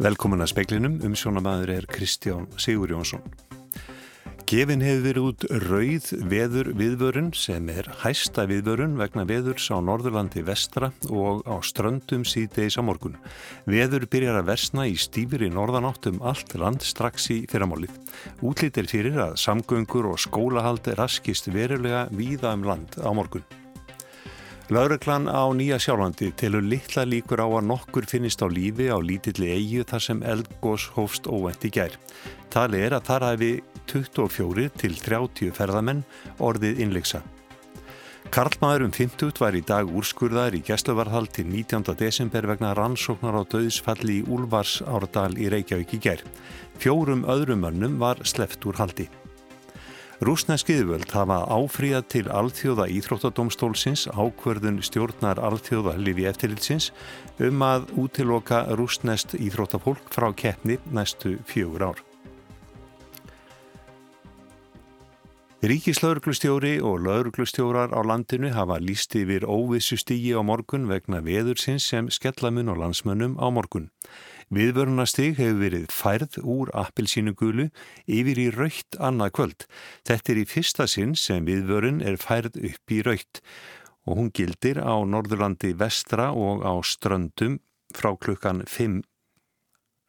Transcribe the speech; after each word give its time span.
Velkomin 0.00 0.40
að 0.40 0.54
speklinum, 0.54 0.94
umsjónamaður 1.04 1.74
er 1.74 1.86
Kristján 1.92 2.46
Sigur 2.56 2.88
Jónsson. 2.94 3.20
Gefin 4.50 4.80
hefur 4.82 5.04
verið 5.04 5.26
út 5.28 5.44
rauð 5.62 6.06
veður 6.26 6.68
viðvörun 6.74 7.28
sem 7.38 7.68
er 7.70 7.86
hæsta 8.00 8.48
viðvörun 8.50 8.96
vegna 8.98 9.22
veðurs 9.22 9.68
á 9.70 9.78
Norðurlandi 9.78 10.42
vestra 10.42 10.88
og 11.06 11.44
á 11.46 11.62
ströndum 11.62 12.24
síðdeis 12.26 12.74
á 12.74 12.82
morgun. 12.82 13.14
Veður 13.70 14.08
byrjar 14.10 14.40
að 14.40 14.48
versna 14.50 14.88
í 14.90 14.96
stífur 14.98 15.46
í 15.46 15.52
norðanáttum 15.54 16.18
allt 16.26 16.56
land 16.58 16.82
strax 16.82 17.30
í 17.30 17.38
fyrramálið. 17.46 17.94
Útlýtt 18.42 18.82
er 18.82 18.90
fyrir 18.90 19.22
að 19.28 19.38
samgöngur 19.38 20.10
og 20.10 20.18
skólahald 20.18 20.90
raskist 20.98 21.46
verulega 21.54 22.08
víða 22.10 22.50
um 22.58 22.66
land 22.66 22.98
á 22.98 23.10
morgun. 23.14 23.46
Laureglan 24.70 25.30
á 25.30 25.46
Nýja 25.54 25.78
Sjálfandi 25.82 26.32
telur 26.38 26.62
litla 26.62 27.06
líkur 27.06 27.38
á 27.42 27.46
að 27.46 27.70
nokkur 27.70 28.06
finnist 28.06 28.42
á 28.42 28.50
lífi 28.50 28.90
á 28.90 28.98
lítilli 28.98 29.54
eigu 29.54 29.86
þar 29.86 30.02
sem 30.10 30.26
eldgós 30.26 30.90
hófst 30.94 31.30
óvend 31.30 31.62
í 31.66 31.70
gær. 31.74 31.94
Tali 32.50 32.78
er 32.82 32.98
að 32.98 33.06
þar 33.06 33.26
hafi 33.32 33.50
24 33.90 34.70
til 34.80 34.96
30 35.02 35.52
ferðamenn 35.58 36.06
orðið 36.38 36.82
innleiksa. 36.86 37.22
Karlmaður 38.30 38.84
um 38.86 38.92
50 38.94 39.40
var 39.42 39.56
í 39.58 39.62
dag 39.66 39.88
úrskurðar 39.90 40.54
í 40.54 40.60
gæsluvarðhald 40.62 41.32
til 41.34 41.48
19. 41.50 41.96
desember 41.98 42.46
vegna 42.46 42.74
rannsóknar 42.78 43.34
á 43.34 43.42
döðsfalli 43.42 44.20
í 44.20 44.26
Úlvars 44.30 44.76
áradal 44.86 45.32
í 45.34 45.48
Reykjavík 45.50 45.96
í 45.96 46.02
gær. 46.04 46.22
Fjórum 46.78 47.24
öðrum 47.26 47.66
önnum 47.66 47.96
var 47.98 48.22
sleft 48.22 48.62
úr 48.70 48.78
haldi. 48.78 49.08
Rúsneskiðvöld 50.20 51.08
hafa 51.16 51.38
áfríðað 51.48 52.06
til 52.12 52.26
alþjóða 52.28 52.86
íþróttadómstólsins 52.92 54.04
ákverðun 54.12 54.82
stjórnar 54.84 55.40
alþjóða 55.40 55.96
lifi 55.96 56.28
eftirlitsins 56.28 56.90
um 57.40 57.64
að 57.64 57.88
útiloka 58.04 58.66
rúsnest 58.76 59.34
íþróttafólk 59.40 60.12
frá 60.12 60.28
keppni 60.36 60.76
næstu 60.92 61.38
fjögur 61.48 61.88
ár. 61.88 62.09
Ríkislauruglustjóri 65.60 66.78
og 66.80 67.02
lauruglustjórar 67.04 67.92
á 67.92 68.00
landinu 68.00 68.48
hafa 68.56 68.78
líst 68.80 69.12
yfir 69.12 69.44
óvissu 69.44 69.98
stígi 70.00 70.30
á 70.32 70.40
morgun 70.40 70.86
vegna 70.88 71.18
veðursins 71.20 71.84
sem 71.84 72.08
skellamun 72.08 72.72
og 72.72 72.80
landsmönnum 72.80 73.36
á 73.36 73.52
morgun. 73.52 73.90
Viðvörunastig 74.48 75.36
hefur 75.36 75.60
verið 75.60 75.92
færð 75.92 76.40
úr 76.40 76.72
appilsínugulu 76.72 77.68
yfir 78.08 78.40
í 78.40 78.48
raukt 78.56 78.96
annað 78.96 79.34
kvöld. 79.36 79.68
Þetta 80.08 80.32
er 80.32 80.40
í 80.40 80.48
fyrsta 80.48 80.88
sinn 80.88 81.12
sem 81.12 81.44
viðvörun 81.44 82.00
er 82.08 82.16
færð 82.16 82.56
upp 82.56 82.96
í 82.96 83.04
raukt 83.04 83.44
og 84.08 84.16
hún 84.16 84.32
gildir 84.32 84.80
á 84.80 84.96
Norðurlandi 85.04 85.74
vestra 85.76 86.32
og 86.32 86.64
á 86.64 86.72
ströndum 86.80 87.60
frá 87.92 88.16
klukkan 88.16 88.64
5 88.64 89.02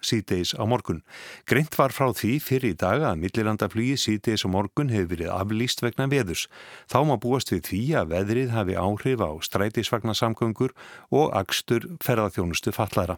síðdeis 0.05 0.53
á 0.57 0.63
morgun. 0.67 1.01
Greint 1.49 1.73
var 1.79 1.93
frá 1.95 2.11
því 2.13 2.33
fyrir 2.43 2.73
í 2.73 2.77
dag 2.77 3.03
að 3.05 3.21
millilandaflugi 3.23 3.97
síðdeis 3.99 4.45
á 4.45 4.49
morgun 4.51 4.91
hefur 4.93 5.11
verið 5.13 5.33
aflýst 5.33 5.83
vegna 5.85 6.09
veðurs. 6.11 6.47
Þá 6.91 6.99
má 7.09 7.15
búast 7.21 7.53
við 7.53 7.63
því 7.69 7.81
að 8.01 8.13
veðrið 8.15 8.53
hafi 8.55 8.77
áhrif 8.77 9.23
á 9.23 9.31
strætisvagnarsamgöngur 9.47 10.75
og 11.09 11.35
akstur 11.37 11.89
ferðarþjónustu 12.03 12.73
fallara. 12.75 13.17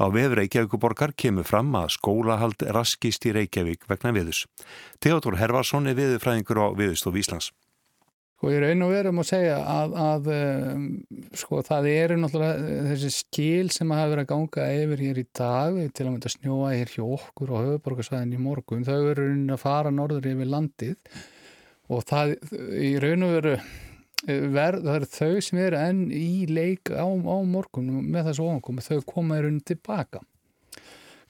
Á 0.00 0.04
veður 0.12 0.42
Reykjavíkuborgar 0.42 1.16
kemur 1.16 1.48
fram 1.48 1.74
að 1.78 1.94
skólahald 1.96 2.64
raskist 2.74 3.26
í 3.28 3.34
Reykjavík 3.36 3.88
vegna 3.90 4.14
veðurs. 4.16 4.46
Teodor 5.00 5.38
Hervarsson 5.40 5.90
er 5.90 5.98
veðurfræðingur 5.98 6.62
á 6.62 6.66
Veðustof 6.78 7.18
Íslands. 7.18 7.52
Og 8.42 8.50
ég 8.50 8.58
raun 8.58 8.82
og 8.82 8.90
verum 8.90 9.20
að 9.22 9.28
segja 9.28 9.58
að, 9.70 9.92
að 10.02 10.30
um, 10.34 10.86
sko, 11.38 11.60
það 11.62 11.84
eru 11.92 12.16
náttúrulega 12.18 12.80
þessi 12.88 13.10
skil 13.14 13.70
sem 13.70 13.94
hafa 13.94 14.08
verið 14.10 14.24
að 14.24 14.32
ganga 14.32 14.66
yfir 14.80 15.04
hér 15.06 15.20
í 15.22 15.24
dag 15.38 15.78
til 15.94 16.06
að 16.06 16.10
mynda 16.10 16.32
snjóa 16.32 16.72
hér 16.74 16.90
hjá 16.90 17.04
okkur 17.06 17.52
og 17.52 17.62
höfuborgarsvæðin 17.68 18.34
í 18.34 18.42
morgun. 18.42 18.82
Þau 18.88 18.98
eru 18.98 19.28
raun 19.28 19.54
að 19.54 19.62
fara 19.62 19.94
norður 19.94 20.26
yfir 20.32 20.52
landið 20.56 21.22
og 21.92 22.04
það 22.10 22.34
í 22.82 22.92
raun 23.04 23.28
og 23.28 23.34
veru 23.36 23.56
verð, 24.26 24.84
það 24.86 24.96
eru 24.96 25.10
þau 25.14 25.46
sem 25.46 25.64
eru 25.68 25.78
enn 25.78 26.04
í 26.14 26.28
leik 26.50 26.90
á, 26.94 27.06
á 27.06 27.36
morgun 27.46 27.90
með 28.10 28.30
þessu 28.32 28.46
ofankomi, 28.48 28.84
þau 28.86 29.02
koma 29.06 29.38
í 29.38 29.46
raun 29.46 29.58
tilbaka. 29.66 30.22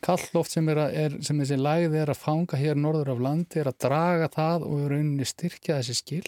Kalloft 0.02 0.50
sem, 0.50 0.66
er, 0.72 0.80
er, 0.90 1.20
sem 1.22 1.38
þessi 1.38 1.60
læð 1.60 2.00
er 2.00 2.10
að 2.10 2.24
fanga 2.24 2.58
hér 2.58 2.80
norður 2.80 3.12
af 3.14 3.20
landi 3.22 3.60
er 3.60 3.68
að 3.70 3.82
draga 3.84 4.32
það 4.32 4.64
og 4.66 4.86
rauninni 4.90 5.28
styrkja 5.28 5.78
þessi 5.78 6.00
skil 6.00 6.24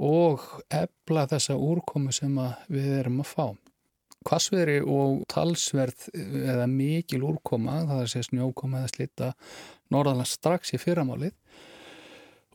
og 0.00 0.46
ebla 0.72 1.26
þessa 1.30 1.56
úrkomu 1.60 2.12
sem 2.14 2.38
við 2.72 2.94
erum 3.02 3.20
að 3.20 3.32
fá. 3.34 3.46
Kvassveri 4.26 4.80
og 4.84 5.22
talsverð 5.32 6.10
eða 6.12 6.66
mikil 6.68 7.22
úrkoma, 7.24 7.82
það 7.88 8.02
er 8.02 8.12
segja 8.12 8.28
snjókoma 8.28 8.82
eða 8.82 8.92
slitta 8.92 9.30
norðalega 9.92 10.28
strax 10.28 10.74
í 10.76 10.80
fyrramálið 10.80 11.36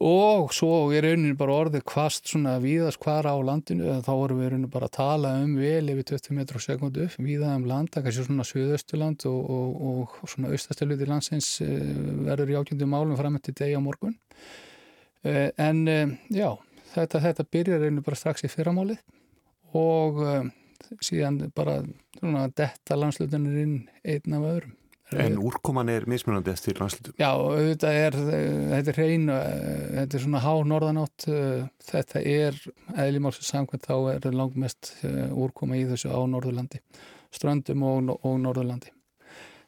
og 0.03 0.51
svo 0.51 0.91
er 0.91 1.05
rauninni 1.07 1.37
bara 1.39 1.55
orðið 1.55 1.85
kvast 1.87 2.27
svona 2.27 2.57
víðast 2.59 2.99
hvar 2.99 3.23
á 3.31 3.35
landinu 3.39 4.01
þá 4.03 4.11
vorum 4.11 4.41
við 4.41 4.49
rauninni 4.51 4.71
bara 4.71 4.89
að 4.89 4.97
tala 4.97 5.31
um 5.39 5.53
vel 5.55 5.87
yfir 5.93 6.09
20 6.11 6.35
metrar 6.35 6.59
á 6.59 6.67
sekundu 6.67 7.07
víða 7.15 7.53
um 7.55 7.63
landa, 7.69 8.03
kannski 8.03 8.25
svona 8.27 8.43
söðaustuland 8.43 9.23
og, 9.29 9.49
og, 9.55 10.17
og 10.19 10.29
svona 10.33 10.51
austastiluti 10.51 11.07
landsins 11.07 11.61
eh, 11.63 11.79
verður 12.27 12.51
í 12.51 12.59
ákjöndu 12.59 12.89
málum 12.91 13.15
fram 13.15 13.39
eftir 13.39 13.55
degi 13.55 13.79
á 13.79 13.81
morgun 13.81 14.17
eh, 15.23 15.55
en 15.55 15.87
eh, 15.87 16.11
já 16.27 16.51
þetta, 16.95 17.21
þetta 17.29 17.47
byrjar 17.57 17.85
einu 17.87 18.05
bara 18.05 18.19
strax 18.19 18.45
í 18.47 18.51
fyrramálið 18.51 19.01
og 19.75 20.23
um, 20.23 20.49
síðan 21.03 21.43
bara 21.55 21.81
svona, 22.17 22.47
detta 22.55 22.97
landslutunir 22.99 23.61
inn 23.63 23.77
einn 24.03 24.37
af 24.37 24.49
öðrum. 24.53 24.75
En 25.21 25.35
úrkoman 25.37 25.89
er 25.93 26.07
mismunandi 26.09 26.49
eftir 26.49 26.79
landslutum? 26.81 27.13
Já, 27.21 27.29
þetta 27.53 27.91
er, 27.93 28.15
þetta 28.71 28.91
er 28.91 28.97
hrein, 28.97 29.27
þetta 29.29 30.17
er 30.17 30.23
svona 30.23 30.41
há 30.41 30.53
norðanátt, 30.65 31.27
þetta 31.91 32.23
er 32.25 32.57
eðlimálsins 33.03 33.51
samkvæmt 33.53 33.85
þá 33.85 33.95
er 34.15 34.25
langmest 34.33 34.95
úrkoma 35.05 35.77
í 35.77 35.85
þessu 35.91 36.09
á 36.09 36.19
Norðurlandi, 36.25 36.81
ströndum 37.37 37.85
og, 37.85 38.15
og 38.17 38.41
Norðurlandi. 38.41 38.89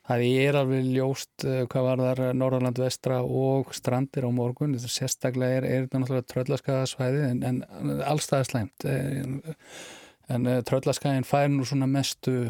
Það 0.07 0.23
er 0.27 0.57
alveg 0.61 0.85
ljóst 0.95 1.45
uh, 1.47 1.65
hvað 1.71 1.87
var 1.89 2.03
þar 2.03 2.21
Norðurland 2.39 2.79
vestra 2.79 3.19
og 3.23 3.73
strandir 3.75 4.27
á 4.27 4.31
morgun. 4.31 4.77
Þetta 4.77 4.93
sérstaklega 4.93 5.59
er, 5.59 5.67
er 5.67 5.89
náttúrulega 5.89 6.29
tröllaskaðasvæði 6.31 7.25
en, 7.27 7.43
en 7.49 7.59
allstæðar 8.07 8.47
slæmt. 8.47 8.87
En, 8.87 10.47
uh, 10.47 10.61
tröllaskaðin 10.67 11.27
fær 11.27 11.51
nú 11.51 11.67
svona 11.67 11.89
mestu, 11.91 12.47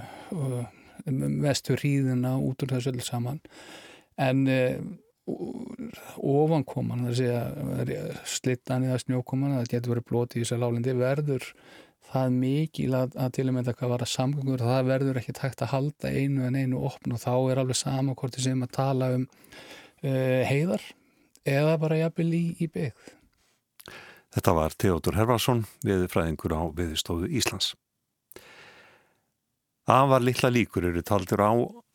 mestu 1.07 1.77
hríðina 1.77 2.37
út 2.41 2.61
úr 2.65 2.77
þessu 2.77 2.93
öll 2.93 3.03
saman. 3.05 3.41
En 4.17 4.47
ofankoman, 5.27 7.09
það 7.09 7.17
sé 7.19 7.27
að 7.35 7.91
slittan 8.29 8.85
eða 8.87 9.01
snjókoman, 9.03 9.57
það 9.59 9.73
getur 9.73 9.93
verið 9.95 10.07
blóti 10.07 10.39
í 10.39 10.45
þessu 10.45 10.59
lálendi, 10.61 10.95
verður 10.97 11.49
það 12.11 12.37
mikil 12.37 12.91
að, 12.97 13.17
að 13.19 13.33
til 13.37 13.47
og 13.47 13.57
með 13.57 13.69
það 13.69 13.77
hvað 13.79 13.91
var 13.93 14.05
að 14.05 14.13
samgöngur 14.13 14.63
það 14.63 14.91
verður 14.91 15.19
ekki 15.21 15.35
takt 15.37 15.63
að 15.63 15.73
halda 15.73 16.13
einu 16.13 16.45
en 16.47 16.59
einu 16.59 16.83
opn 16.87 17.15
og 17.15 17.21
þá 17.23 17.33
er 17.35 17.61
alveg 17.63 17.79
sama 17.79 18.15
hvort 18.17 18.39
sem 18.41 18.63
að 18.63 18.73
tala 18.77 19.11
um 19.17 19.27
uh, 19.27 20.41
heiðar 20.47 20.83
eða 21.47 21.75
bara 21.81 22.01
jafnvel 22.03 22.29
í, 22.35 22.45
í 22.59 22.69
byggð. 22.71 23.13
Þetta 24.37 24.53
var 24.53 24.75
Theodor 24.77 25.17
Herfarsson, 25.17 25.63
viðfræðingur 25.87 26.53
á 26.53 26.61
Viðstofu 26.77 27.29
Íslands. 27.31 27.71
Afar 29.87 30.19
litla 30.19 30.49
líkur 30.51 30.83
eru 30.89 30.99
taldar 30.99 31.39
á, 31.47 31.51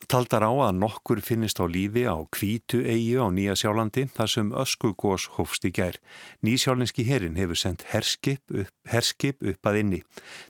taldar 0.09 0.41
á 0.41 0.49
að 0.49 0.79
nokkur 0.81 1.19
finnist 1.21 1.59
á 1.61 1.69
lífi 1.69 2.07
á 2.09 2.17
kvítu 2.25 2.79
eigi 2.81 3.21
á 3.21 3.29
Nýja 3.29 3.53
Sjálandi 3.53 4.07
þar 4.09 4.31
sem 4.33 4.49
öskugós 4.49 5.27
hófst 5.35 5.67
í 5.69 5.71
gær. 5.77 5.99
Nýsjálinski 6.41 7.05
herin 7.05 7.37
hefur 7.37 7.53
sendt 7.53 7.85
herskip 7.91 8.41
upp, 8.49 8.73
herskip 8.89 9.45
upp 9.45 9.69
að 9.69 9.77
inni. 9.83 10.01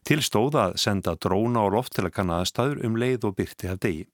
Tilstóða 0.08 0.70
að 0.70 0.80
senda 0.86 1.18
dróna 1.20 1.68
og 1.68 1.76
loft 1.76 1.98
til 2.00 2.08
að 2.08 2.16
kanna 2.16 2.40
aðstæður 2.40 2.80
um 2.88 2.96
leið 3.04 3.28
og 3.28 3.36
byrti 3.36 3.74
af 3.76 3.84
degi. 3.84 4.08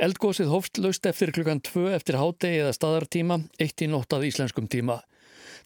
Eldgósið 0.00 0.48
hófst 0.48 0.80
laust 0.80 1.04
eftir 1.04 1.36
klukkan 1.36 1.60
2 1.60 1.92
eftir 2.00 2.16
hádegi 2.16 2.64
eða 2.64 2.72
staðartíma, 2.72 3.42
eitt 3.60 3.84
í 3.84 3.92
nótt 3.92 4.16
að 4.16 4.30
íslenskum 4.32 4.72
tíma. 4.72 5.02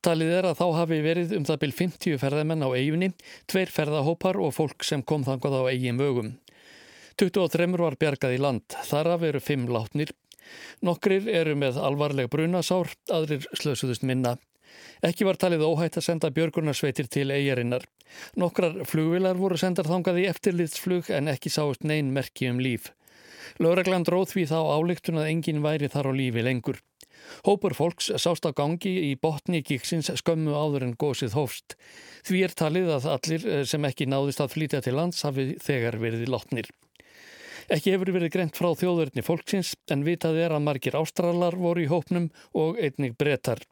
Talið 0.02 0.34
er 0.34 0.50
að 0.50 0.58
þá 0.58 0.66
hafi 0.82 1.04
verið 1.04 1.36
um 1.38 1.46
það 1.46 1.62
byrj 1.62 1.78
50 1.78 2.18
ferðamenn 2.18 2.66
á 2.66 2.74
eiginni, 2.74 3.14
tveir 3.46 3.70
ferðahópar 3.70 4.40
og 4.42 4.56
fólk 4.56 4.82
sem 4.82 5.06
kom 5.06 5.22
þangað 5.22 5.62
á 5.62 5.70
eigin 5.70 6.00
vögum. 6.02 6.32
23 7.20 7.78
var 7.80 7.98
bjargað 8.00 8.36
í 8.36 8.40
land, 8.42 8.76
þar 8.88 9.14
af 9.16 9.26
eru 9.28 9.40
5 9.42 9.68
látnir. 9.72 10.14
Nokkrir 10.84 11.28
eru 11.30 11.54
með 11.58 11.78
alvarleg 11.80 12.30
brunasár, 12.32 12.90
aðrir 13.12 13.46
slösuðust 13.56 14.06
minna. 14.06 14.36
Ekki 15.04 15.26
var 15.26 15.38
talið 15.40 15.64
óhætt 15.66 15.98
að 15.98 16.06
senda 16.06 16.30
björgunarsveitir 16.34 17.08
til 17.12 17.28
eigarinnar. 17.34 17.84
Nokkrar 18.38 18.82
flugvilar 18.88 19.38
voru 19.38 19.58
sendar 19.60 19.88
þangað 19.90 20.22
í 20.22 20.28
eftirlitsflug 20.30 21.10
en 21.16 21.30
ekki 21.32 21.52
sáist 21.52 21.84
neyn 21.84 22.12
merki 22.14 22.48
um 22.50 22.60
líf. 22.62 22.92
Löragland 23.60 24.08
róð 24.08 24.32
því 24.32 24.46
þá 24.52 24.58
álíktun 24.78 25.20
að 25.20 25.28
enginn 25.32 25.62
væri 25.64 25.90
þar 25.92 26.08
á 26.08 26.12
lífi 26.16 26.44
lengur. 26.46 26.80
Hópur 27.46 27.74
fólks 27.76 28.10
sást 28.18 28.46
á 28.48 28.50
gangi 28.54 28.92
í 29.10 29.12
botni 29.20 29.62
gíksins 29.66 30.10
skömmu 30.22 30.54
áður 30.54 30.86
en 30.88 30.96
gósið 30.98 31.36
hófst. 31.38 31.76
Því 32.26 32.44
er 32.46 32.54
talið 32.58 32.90
að 32.96 33.08
allir 33.16 33.46
eh, 33.46 33.64
sem 33.68 33.84
ekki 33.86 34.08
náðist 34.10 34.42
að 34.42 34.54
flytja 34.56 34.82
til 34.84 34.96
lands 34.98 35.22
hafi 35.26 35.52
þegar 35.62 36.00
verið 36.02 36.30
látnir. 36.32 36.70
Ekki 37.70 37.94
hefur 37.94 38.12
verið 38.16 38.32
greint 38.34 38.58
frá 38.58 38.72
þjóðverðni 38.78 39.22
fólksins 39.26 39.74
en 39.92 40.06
vitað 40.06 40.40
er 40.42 40.54
að 40.56 40.64
margir 40.66 40.96
ástralar 40.98 41.56
voru 41.58 41.84
í 41.84 41.90
hópnum 41.90 42.30
og 42.58 42.80
einnig 42.82 43.14
brettar. 43.18 43.62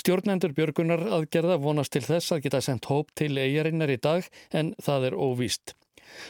Stjórnendur 0.00 0.52
Björgunar 0.56 1.04
aðgerða 1.16 1.56
vonast 1.62 1.94
til 1.94 2.02
þess 2.04 2.34
að 2.34 2.42
geta 2.46 2.60
sendt 2.64 2.90
hóp 2.90 3.12
til 3.16 3.32
eigarinnar 3.38 3.92
í 3.92 4.00
dag 4.02 4.26
en 4.52 4.74
það 4.82 5.08
er 5.10 5.16
óvíst. 5.16 5.76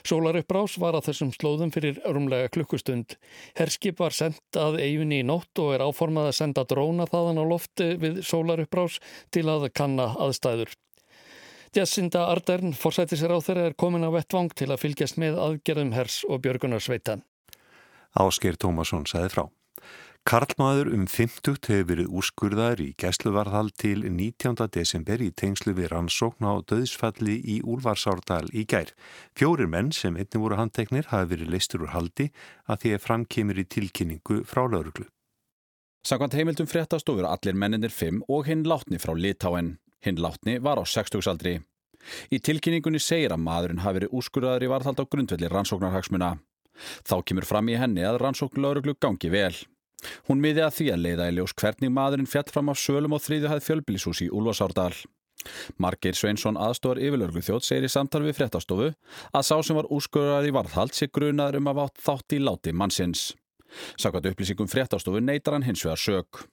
Sólaruppbrás 0.07 0.77
var 0.79 0.95
að 0.95 1.09
þessum 1.09 1.33
slóðum 1.35 1.73
fyrir 1.75 1.99
rúmlega 2.05 2.53
klukkustund. 2.55 3.17
Herskip 3.59 3.99
var 3.99 4.15
sendt 4.15 4.59
að 4.59 4.79
eiginni 4.85 5.23
í 5.23 5.27
nótt 5.27 5.59
og 5.59 5.75
er 5.75 5.83
áformað 5.83 6.31
að 6.31 6.39
senda 6.39 6.67
dróna 6.71 7.09
þaðan 7.11 7.43
á 7.43 7.45
lofti 7.51 7.89
við 7.99 8.23
sólaruppbrás 8.29 9.01
til 9.35 9.49
að 9.51 9.73
kanna 9.75 10.13
aðstæður. 10.23 10.77
Jacinda 11.73 12.27
Ardern, 12.29 12.75
þeirra, 12.77 13.39
er 13.65 13.75
komin 13.81 14.05
á 14.05 14.13
vettvang 14.13 14.53
til 14.53 14.69
að 14.69 14.83
fylgjast 14.83 15.17
með 15.17 15.39
aðgerðum 15.41 15.95
hers 15.97 16.21
og 16.29 16.43
björgunarsveitan. 16.45 17.23
Ásker 18.13 18.59
Tómasson 18.61 19.07
sagði 19.09 19.31
frá. 19.33 19.45
Karlmaður 20.29 20.93
um 20.95 21.07
50 21.11 21.57
hefur 21.67 21.87
verið 21.89 22.11
úrskurðar 22.13 22.83
í 22.85 22.93
gæsluvarðal 23.01 23.73
til 23.75 24.05
19. 24.05 24.69
desember 24.71 25.25
í 25.25 25.33
tengslu 25.33 25.73
við 25.75 25.89
rannsókn 25.95 26.47
á 26.47 26.61
döðsfalli 26.61 27.41
í 27.41 27.57
Úlfarsárdal 27.65 28.53
í 28.53 28.63
gær. 28.69 28.93
Fjórir 29.35 29.67
menn 29.67 29.91
sem 29.97 30.15
einnig 30.15 30.39
voru 30.45 30.61
handteknir 30.61 31.09
hafi 31.11 31.33
verið 31.33 31.51
leistur 31.57 31.83
úr 31.89 31.95
haldi 31.97 32.29
að 32.69 32.85
því 32.85 32.95
að 32.95 33.05
framkemur 33.09 33.59
í 33.59 33.67
tilkynningu 33.67 34.43
frá 34.45 34.63
lauruglu. 34.69 35.09
Sankvæmt 36.07 36.37
heimildum 36.37 36.69
fréttastofur 36.71 37.27
allir 37.27 37.57
menninir 37.57 37.91
5 37.91 38.23
og 38.29 38.47
hinn 38.47 38.63
látni 38.69 39.03
frá 39.03 39.17
Litáen. 39.17 39.79
Hinn 40.03 40.21
látni 40.23 40.59
var 40.63 40.81
á 40.83 40.85
60-saldri. 40.85 41.61
Í 42.35 42.41
tilkynningunni 42.43 42.99
segir 43.03 43.35
að 43.35 43.45
maðurinn 43.45 43.83
hafi 43.85 44.01
verið 44.01 44.17
úrskurðar 44.19 44.65
í 44.67 44.71
varðhald 44.73 45.03
á 45.03 45.05
grundvelli 45.07 45.51
rannsóknarhagsmuna. 45.51 46.33
Þá 47.07 47.17
kemur 47.29 47.47
fram 47.47 47.69
í 47.71 47.79
henni 47.79 48.03
að 48.07 48.19
rannsókn 48.23 48.63
lauruglu 48.65 48.97
gangi 48.99 49.31
vel. 49.31 49.55
Hún 50.27 50.43
miði 50.43 50.65
að 50.67 50.77
því 50.79 50.87
að 50.93 51.03
leiða 51.07 51.29
í 51.31 51.35
ljós 51.37 51.55
hvernig 51.55 51.93
maðurinn 51.95 52.31
fjall 52.31 52.49
fram 52.51 52.73
af 52.73 52.81
sölum 52.83 53.15
og 53.15 53.23
þrýðu 53.23 53.53
hæð 53.53 53.67
fjölbílisús 53.69 54.23
í 54.25 54.31
Úlfarsárdal. 54.35 54.97
Margeir 55.83 56.17
Sveinsson 56.19 56.59
aðstofar 56.59 57.01
yfirlörglu 57.03 57.43
þjótt 57.43 57.67
segir 57.67 57.87
í 57.87 57.91
samtal 57.91 58.23
við 58.27 58.37
fréttastofu 58.39 58.91
að 58.91 59.47
sá 59.47 59.55
sem 59.63 59.79
var 59.79 59.91
úrskurðar 59.95 60.47
í 60.47 60.55
varðhald 60.55 60.95
sé 60.95 61.09
grunaður 61.11 61.59
um 61.61 61.71
að 61.73 61.79
vátt 61.81 62.03
þátt 62.03 62.37
í 62.37 62.43
láti 62.43 62.75
mannsins. 62.75 63.25
Sakvært 63.99 64.33
upplýsingum 64.33 64.71
fréttastofu 64.71 65.23
neytar 65.23 65.57
hann 65.57 65.67
hins 65.67 65.83
vegar 65.87 66.03
sög. 66.03 66.45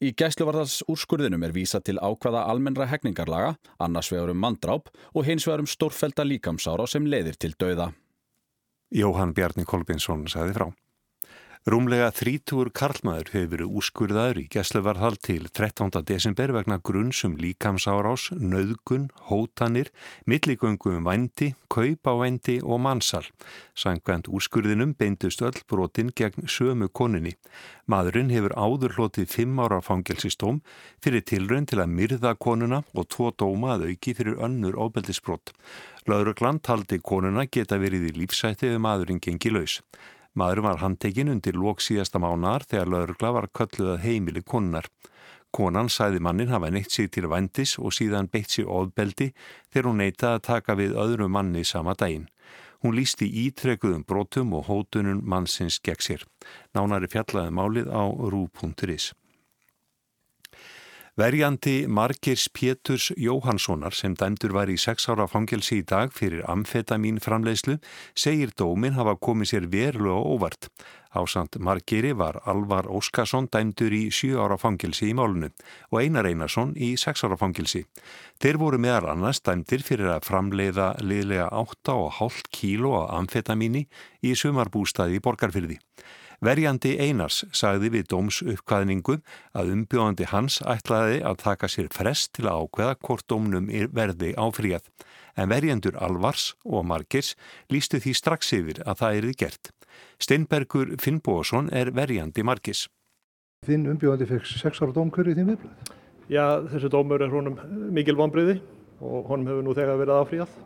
Í 0.00 0.12
gæsluvarðals 0.16 0.82
úrskurðinum 0.90 1.44
er 1.46 1.54
vísa 1.56 1.80
til 1.80 1.98
ákvaða 1.98 2.46
almennra 2.50 2.88
hegningarlaga, 2.90 3.56
annars 3.78 4.10
vegar 4.12 4.32
um 4.32 4.40
mandráp 4.40 4.90
og 5.14 5.28
hins 5.28 5.46
vegar 5.48 5.64
um 5.64 5.70
stórfelda 5.70 6.26
líkamsára 6.26 6.88
sem 6.90 7.06
leiðir 7.06 7.38
til 7.40 7.54
dauða. 7.58 7.92
Jóhann 8.94 9.34
Bjarni 9.34 9.66
Kolbinsson 9.66 10.28
sagði 10.30 10.58
frá. 10.58 10.68
Rúmlega 11.66 12.12
þrítúur 12.14 12.68
karlmaður 12.70 13.32
hefur 13.32 13.48
verið 13.50 13.70
úrskurðaður 13.80 14.38
í 14.38 14.42
gesluvarðhald 14.54 15.18
til 15.26 15.48
13. 15.50 15.88
desember 16.06 16.52
vegna 16.54 16.76
grunnsum 16.78 17.34
líkamsárás, 17.42 18.28
nöðgun, 18.38 19.08
hótanir, 19.26 19.90
milligöngum 20.30 21.00
um 21.00 21.10
vændi, 21.10 21.48
kaup 21.66 22.06
á 22.06 22.14
vændi 22.22 22.60
og 22.62 22.78
mannsal. 22.86 23.24
Sankvæmt 23.74 24.30
úrskurðinum 24.30 24.94
beindust 24.94 25.42
öll 25.42 25.58
brotin 25.66 26.14
gegn 26.14 26.46
sömu 26.46 26.86
koninni. 26.86 27.34
Maðurinn 27.90 28.30
hefur 28.30 28.54
áður 28.54 28.94
hlotið 28.94 29.26
5 29.34 29.58
ára 29.66 29.82
fangelsistóm 29.82 30.62
fyrir 31.02 31.26
tilraun 31.26 31.66
til 31.66 31.82
að 31.82 31.90
myrða 31.98 32.36
konuna 32.38 32.84
og 32.94 33.10
tvo 33.10 33.34
dóma 33.34 33.74
að 33.74 33.88
auki 33.90 34.14
fyrir 34.14 34.38
önnur 34.38 34.78
óbeldisbrott. 34.78 35.50
Laurugland 36.06 36.62
taldi 36.62 37.02
konuna 37.02 37.50
geta 37.50 37.82
verið 37.82 38.12
í 38.12 38.20
lífsætti 38.22 38.70
ef 38.70 38.78
maðurinn 38.78 39.18
gengi 39.18 39.50
laus. 39.50 39.80
Maður 40.36 40.60
var 40.66 40.80
handtekinn 40.82 41.32
undir 41.32 41.56
lók 41.56 41.80
síðasta 41.80 42.20
mánar 42.20 42.66
þegar 42.68 42.90
laurugla 42.92 43.30
var 43.32 43.46
kölluð 43.56 43.94
að 43.94 44.02
heimili 44.04 44.42
konunar. 44.44 44.90
Konan 45.56 45.88
sæði 45.88 46.20
mannin 46.20 46.52
hafa 46.52 46.68
neitt 46.68 46.92
sig 46.92 47.08
til 47.14 47.30
vandis 47.32 47.78
og 47.80 47.94
síðan 47.96 48.28
beitt 48.28 48.52
sig 48.52 48.68
óðbeldi 48.68 49.30
þegar 49.72 49.88
hún 49.88 50.02
neytaði 50.02 50.36
að 50.36 50.46
taka 50.50 50.76
við 50.76 50.96
öðru 51.00 51.30
manni 51.32 51.64
sama 51.64 51.94
daginn. 51.96 52.28
Hún 52.84 52.98
lísti 52.98 53.30
ítrekuðum 53.46 54.04
brotum 54.04 54.52
og 54.58 54.68
hótunum 54.68 55.22
mannsins 55.24 55.80
gegn 55.80 56.04
sér. 56.04 56.26
Nánari 56.76 57.08
fjallaði 57.08 57.56
málið 57.56 57.88
á 57.88 58.04
rú.is. 58.04 59.14
Verjandi 61.16 61.86
Margirs 61.88 62.50
Péturs 62.52 63.06
Jóhanssonar 63.16 63.94
sem 63.96 64.12
dæmdur 64.12 64.52
var 64.52 64.68
í 64.68 64.74
sex 64.76 65.06
ára 65.08 65.24
fangelsi 65.24 65.78
í 65.80 65.84
dag 65.88 66.10
fyrir 66.12 66.42
amfetamin 66.44 67.22
framleiðslu 67.24 67.78
segir 68.12 68.52
dómin 68.52 68.92
hafa 68.98 69.14
komið 69.16 69.48
sér 69.48 69.68
verulega 69.72 70.34
óvart. 70.34 70.68
Ásand 71.16 71.56
Margiri 71.56 72.10
var 72.12 72.36
Alvar 72.44 72.84
Óskarsson 72.92 73.48
dæmdur 73.48 73.96
í 73.96 74.10
sjö 74.12 74.36
ára 74.44 74.60
fangelsi 74.60 75.08
í 75.08 75.16
málunu 75.16 75.48
og 75.88 76.02
Einar 76.02 76.28
Einarsson 76.28 76.76
í 76.76 76.90
sex 77.00 77.24
ára 77.24 77.40
fangelsi. 77.40 77.86
Þeir 78.36 78.60
voru 78.60 78.82
meðal 78.84 79.14
annars 79.14 79.40
dæmdir 79.40 79.88
fyrir 79.88 80.12
að 80.18 80.28
framleiða 80.28 80.90
liðlega 81.00 81.48
8,5 81.64 82.44
kíló 82.52 82.92
af 83.00 83.16
amfetamini 83.22 83.86
í 84.20 84.36
sumarbústaði 84.36 85.16
í 85.16 85.24
Borgarfyrði. 85.24 85.80
Verjandi 86.44 86.96
Einars 87.00 87.44
sagði 87.56 87.90
við 87.94 88.08
dóms 88.12 88.42
uppkvæðningu 88.44 89.18
að 89.56 89.70
umbjóðandi 89.72 90.28
hans 90.32 90.58
ætlaði 90.68 91.22
að 91.24 91.38
taka 91.40 91.70
sér 91.72 91.88
frest 91.94 92.34
til 92.36 92.44
að 92.50 92.66
ákveða 92.66 92.96
hvort 93.06 93.26
dómnum 93.30 93.70
verði 93.96 94.34
áfríðað. 94.36 94.90
En 95.36 95.48
verjandur 95.52 95.96
Alvars 96.00 96.54
og 96.64 96.84
Margers 96.88 97.34
lístu 97.72 98.00
því 98.00 98.12
strax 98.16 98.52
yfir 98.56 98.82
að 98.84 99.00
það 99.00 99.20
erði 99.20 99.36
gert. 99.44 99.72
Steinbergur 100.20 100.96
Finnbóðsson 101.00 101.70
er 101.72 101.92
verjandi 101.96 102.44
Margers. 102.44 102.86
Þinn 103.64 103.88
umbjóðandi 103.94 104.28
fekk 104.28 104.48
sex 104.50 104.82
ára 104.82 104.92
dómkörði 104.92 105.32
í 105.32 105.38
þín 105.38 105.52
viðblöð? 105.54 105.92
Já, 106.28 106.44
þessi 106.68 106.90
dómur 106.92 107.22
er 107.24 107.32
honum 107.32 107.56
mikil 107.94 108.16
vonbriði 108.18 108.58
og 109.00 109.28
honum 109.30 109.48
hefur 109.48 109.64
nú 109.64 109.74
þegar 109.76 110.00
verið 110.02 110.20
áfríðað. 110.20 110.56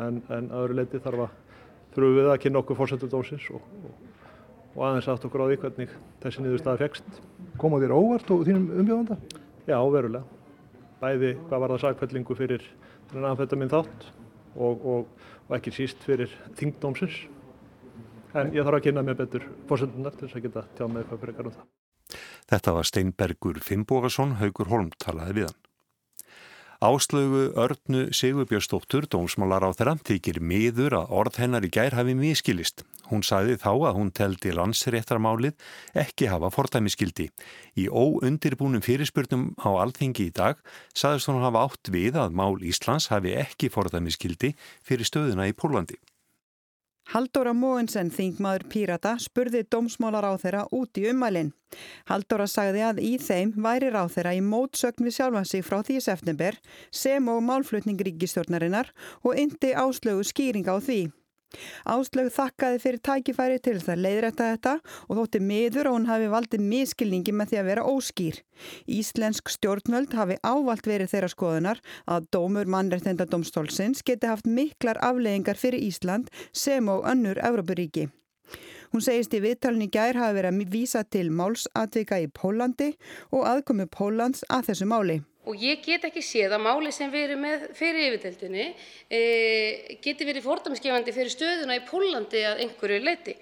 En, 0.00 0.22
en 0.32 0.48
aðra 0.54 0.80
leiti 0.80 1.00
þarf 1.02 1.26
að 1.26 1.36
þurfum 1.94 2.16
við 2.16 2.30
að 2.30 2.40
kynna 2.44 2.60
okkur 2.62 2.78
fórsendur 2.78 3.10
dómsins 3.12 3.48
og, 3.52 3.64
og 3.84 4.09
og 4.76 4.84
aðeins 4.86 5.08
aft 5.10 5.24
okkur 5.26 5.44
á 5.44 5.50
því 5.50 5.58
hvernig 5.64 5.94
þessi 6.22 6.44
niðurstaði 6.44 6.82
fegst. 6.84 7.20
Koma 7.60 7.80
þér 7.82 7.96
óvart 7.96 8.30
og 8.34 8.44
þínum 8.46 8.68
umbjóðanda? 8.82 9.18
Já, 9.66 9.78
verulega. 9.92 10.24
Bæði 11.00 11.34
hvað 11.48 11.62
var 11.62 11.74
það 11.74 11.82
sagfællingu 11.84 12.36
fyrir 12.38 12.64
þennan 13.10 13.30
amfetamin 13.32 13.72
þátt 13.72 14.06
og, 14.56 14.86
og, 14.92 15.06
og 15.48 15.56
ekki 15.56 15.74
síst 15.74 16.02
fyrir 16.06 16.32
þingdómsins. 16.58 17.22
En 18.36 18.52
ég 18.54 18.62
þarf 18.62 18.78
að 18.78 18.86
kynna 18.86 19.04
mér 19.06 19.18
betur 19.18 19.48
fórsöndunar 19.70 20.14
til 20.14 20.28
þess 20.28 20.38
að 20.38 20.46
geta 20.46 20.66
tjá 20.76 20.86
með 20.86 21.02
eitthvað 21.02 21.24
frekar 21.24 21.50
um 21.50 21.56
það. 21.56 21.70
Þetta 22.50 22.76
var 22.76 22.86
Steinbergur 22.86 23.58
Finnbógarsson, 23.62 24.36
Haugur 24.40 24.70
Holm 24.70 24.94
talaði 25.02 25.40
við 25.40 25.50
hann. 25.50 25.58
Áslögu 26.80 27.52
Örnu 27.60 28.06
Sigurbjörnsdóttur, 28.08 29.04
dómsmálar 29.04 29.66
á 29.68 29.70
þeirra, 29.76 29.92
þykir 30.00 30.38
miður 30.40 30.94
að 30.96 31.10
orð 31.12 31.36
hennar 31.42 31.66
í 31.66 31.68
gær 31.68 31.92
hafi 31.92 32.14
miskilist. 32.16 32.86
Hún 33.10 33.20
sagði 33.20 33.58
þá 33.60 33.68
að 33.90 33.98
hún 33.98 34.08
teldi 34.16 34.54
landsréttarmálið 34.56 35.60
ekki 36.00 36.30
hafa 36.32 36.48
fordæmiskildi. 36.54 37.28
Í 37.76 37.84
óundirbúnum 37.92 38.80
fyrirspurnum 38.80 39.50
á 39.60 39.76
alþingi 39.76 40.30
í 40.30 40.32
dag 40.32 40.56
sagðist 40.96 41.28
hún 41.28 41.44
hafa 41.44 41.66
átt 41.68 41.92
við 41.92 42.16
að 42.16 42.32
mál 42.40 42.56
Íslands 42.64 43.10
hafi 43.12 43.36
ekki 43.36 43.68
fordæmiskildi 43.68 44.54
fyrir 44.80 45.04
stöðuna 45.04 45.50
í 45.52 45.52
Pólandi. 45.52 46.00
Haldóra 47.10 47.50
Móensen, 47.58 48.06
þingmaður 48.14 48.64
Pírata, 48.70 49.16
spurði 49.18 49.64
dómsmálar 49.66 50.28
á 50.30 50.38
þeirra 50.38 50.60
út 50.70 51.00
í 51.00 51.08
umælinn. 51.10 51.48
Haldóra 52.06 52.46
sagði 52.46 52.84
að 52.86 53.00
í 53.02 53.16
þeim 53.18 53.50
væri 53.64 53.88
ráð 53.90 54.12
þeirra 54.14 54.36
í 54.38 54.44
mótsögn 54.46 55.08
við 55.08 55.16
sjálfan 55.16 55.48
sig 55.50 55.66
frá 55.66 55.80
því 55.82 55.96
september 56.06 56.60
sem 56.94 57.26
og 57.32 57.42
málflutning 57.48 57.98
ríkistjórnarinnar 58.06 58.92
og 59.26 59.42
indi 59.42 59.72
áslögu 59.74 60.22
skýringa 60.30 60.70
á 60.70 60.78
því. 60.78 61.00
Áslög 61.88 62.30
þakkaði 62.34 62.80
fyrir 62.82 63.00
tækifæri 63.06 63.58
til 63.58 63.76
þess 63.78 63.92
að 63.94 64.02
leiðrætta 64.04 64.50
þetta 64.52 64.74
og 65.08 65.18
þótti 65.18 65.40
miður 65.44 65.90
og 65.90 65.96
hún 65.96 66.08
hafi 66.10 66.28
valdið 66.30 66.66
miskilningi 66.72 67.34
með 67.34 67.52
því 67.52 67.60
að 67.60 67.70
vera 67.70 67.86
óskýr. 67.90 68.38
Íslensk 68.86 69.50
stjórnvöld 69.56 70.14
hafi 70.18 70.38
ávalt 70.46 70.86
verið 70.86 71.12
þeirra 71.14 71.32
skoðunar 71.32 71.82
að 72.06 72.28
dómur 72.36 72.70
mannreitenda 72.70 73.26
domstólsins 73.30 74.04
geti 74.06 74.30
haft 74.30 74.46
miklar 74.46 75.00
afleggingar 75.02 75.58
fyrir 75.58 75.82
Ísland 75.82 76.30
sem 76.52 76.88
og 76.88 77.06
önnur 77.10 77.40
Európaríki. 77.42 78.08
Hún 78.90 79.04
segist 79.06 79.34
í 79.38 79.42
viðtalin 79.42 79.86
í 79.86 79.90
gær 79.94 80.18
hafi 80.18 80.40
verið 80.40 80.50
að 80.50 80.72
vísa 80.72 81.04
til 81.06 81.28
málsatvika 81.30 82.18
í 82.18 82.30
Pólandi 82.34 82.92
og 83.30 83.46
aðkomi 83.46 83.86
Pólans 83.86 84.42
að 84.50 84.72
þessu 84.72 84.90
máli 84.90 85.20
og 85.48 85.56
ég 85.56 85.80
get 85.84 86.04
ekki 86.08 86.22
séð 86.24 86.56
að 86.56 86.64
máli 86.66 86.92
sem 86.92 87.14
erum 87.16 87.40
með 87.46 87.70
fyrir 87.78 88.10
yfirdeldinni 88.10 88.66
e, 89.08 89.20
geti 90.04 90.28
verið 90.28 90.44
fordæmisgefandi 90.44 91.16
fyrir 91.16 91.32
stöðuna 91.32 91.78
í 91.80 91.86
Pólandi 91.88 92.44
að 92.44 92.64
einhverju 92.66 93.00
leiti 93.04 93.36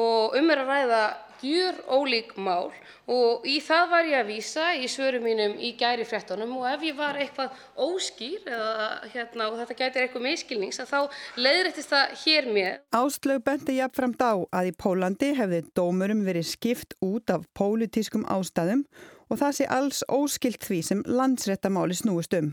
og 0.00 0.34
um 0.38 0.50
er 0.50 0.64
að 0.64 0.72
ræða 0.72 1.02
gjör 1.44 1.76
ólík 1.92 2.34
mál 2.40 2.72
og 3.10 3.44
í 3.44 3.58
það 3.60 3.90
var 3.90 4.06
ég 4.08 4.22
að 4.22 4.30
vísa 4.32 4.66
í 4.80 4.88
svörum 4.88 5.26
mínum 5.28 5.56
í 5.60 5.74
gæri 5.76 6.06
fréttunum 6.08 6.54
og 6.56 6.66
ef 6.70 6.84
ég 6.88 6.96
var 6.96 7.18
eitthvað 7.20 7.58
óskýr 7.76 8.48
eða 8.48 8.86
hérna 9.12 9.48
og 9.50 9.58
þetta 9.60 9.76
gætir 9.80 10.06
eitthvað 10.06 10.24
miskilnings 10.24 10.80
að 10.80 10.92
þá 10.94 11.00
leiðrættist 11.36 11.92
það 11.92 12.14
hér 12.24 12.48
með. 12.56 12.78
Áslög 12.96 13.44
bendi 13.44 13.76
jafnframt 13.76 14.24
á 14.24 14.34
að 14.48 14.70
í 14.70 14.76
Pólandi 14.80 15.34
hefði 15.36 15.60
dómurum 15.76 16.24
verið 16.24 16.48
skipt 16.48 16.96
út 17.04 17.34
af 17.34 17.44
pólitískum 17.52 18.24
ástæðum 18.24 18.86
og 18.86 19.13
það 19.30 19.56
sé 19.56 19.68
alls 19.72 20.02
óskilt 20.08 20.64
því 20.64 20.82
sem 20.84 21.02
landsréttamáli 21.06 21.96
snúist 21.96 22.36
um. 22.36 22.52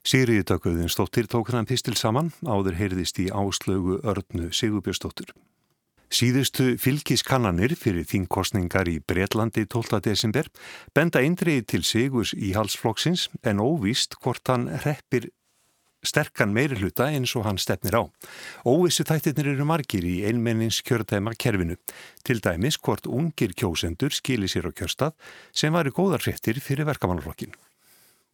Sigriði 0.00 0.46
Dögguðin 0.48 0.88
stóttir 0.88 1.28
tók 1.28 1.50
þann 1.52 1.68
pistil 1.68 1.96
saman 1.96 2.30
áður 2.48 2.78
heyrðist 2.78 3.20
í 3.20 3.28
áslögu 3.28 3.98
örnu 4.00 4.48
Sigurbjörnsdóttur. 4.48 5.34
Síðustu 6.10 6.72
fylgiskannanir 6.80 7.76
fyrir 7.78 8.06
þingkostningar 8.08 8.88
í 8.90 8.96
Breitlandi 8.98 9.62
12. 9.70 10.00
desember 10.02 10.48
benda 10.96 11.20
eindriði 11.22 11.66
til 11.74 11.84
Sigurs 11.86 12.32
í 12.34 12.50
halsflokksins 12.56 13.28
en 13.46 13.62
óvíst 13.62 14.16
hvort 14.18 14.50
hann 14.50 14.66
reppir 14.82 15.28
sterkan 16.06 16.52
meiri 16.54 16.78
hluta 16.80 17.08
eins 17.10 17.34
og 17.36 17.46
hann 17.46 17.58
stefnir 17.60 17.96
á. 17.96 18.02
Óvissu 18.64 19.04
þættirnir 19.08 19.54
eru 19.54 19.66
margir 19.68 20.04
í 20.06 20.20
einmennins 20.28 20.80
kjörðæma 20.86 21.34
kerfinu. 21.38 21.76
Til 22.24 22.40
dæmis 22.44 22.78
hvort 22.80 23.06
ungir 23.06 23.54
kjósendur 23.56 24.14
skilir 24.14 24.50
sér 24.50 24.68
á 24.68 24.72
kjörstað 24.72 25.16
sem 25.52 25.72
varu 25.72 25.92
góðar 25.92 26.24
fréttir 26.24 26.60
fyrir 26.60 26.88
verkamannarflokkinu. 26.88 27.56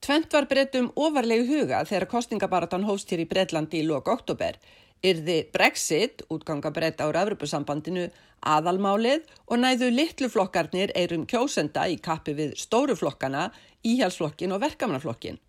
Tvent 0.05 0.33
var 0.37 0.47
breytum 0.47 0.91
ofarlegu 0.95 1.47
huga 1.49 1.85
þegar 1.89 2.11
kostningabaratan 2.11 2.85
hófst 2.87 3.11
hér 3.11 3.25
í 3.25 3.31
Breitlandi 3.31 3.81
í 3.81 3.87
loka 3.87 4.13
oktober. 4.13 4.59
Yrði 5.05 5.43
Brexit, 5.53 6.23
útganga 6.33 6.71
breyta 6.73 7.07
ára 7.09 7.25
Evropasambandinu, 7.27 8.07
aðalmálið 8.47 9.27
og 9.47 9.61
næðu 9.61 9.91
litlu 9.93 10.31
flokkarnir 10.33 10.93
eirum 10.97 11.27
kjósenda 11.29 11.89
í 11.91 11.99
kappi 12.03 12.37
við 12.39 12.55
stóru 12.61 12.97
flokkana, 12.97 13.51
íhjálpsflokkin 13.85 14.55
og 14.57 14.63
verkamannaflokkin. 14.65 15.41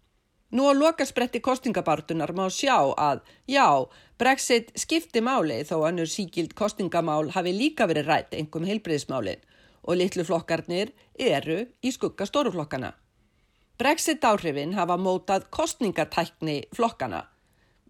Nú 0.52 0.64
á 0.72 0.74
lokaspretti 0.74 1.42
kostningabartunar 1.44 2.32
má 2.32 2.46
sjá 2.48 2.78
að, 2.96 3.20
já, 3.52 3.68
Brexit 4.18 4.72
skipti 4.80 5.20
máli 5.20 5.60
þó 5.68 5.82
annur 5.90 6.08
síkild 6.08 6.54
kostningamál 6.56 7.34
hafi 7.36 7.52
líka 7.52 7.88
verið 7.90 8.08
rætt 8.08 8.38
engum 8.38 8.64
heilbriðismálin 8.64 9.44
og 9.84 10.00
litlu 10.00 10.24
flokkarnir 10.24 10.94
eru 11.20 11.66
í 11.84 11.92
skugga 11.92 12.26
stóru 12.26 12.54
flokkana. 12.56 12.94
Brexit 13.78 14.24
áhrifin 14.24 14.74
hafa 14.74 14.96
mótað 14.98 15.50
kostningatækni 15.52 16.64
flokkana. 16.74 17.26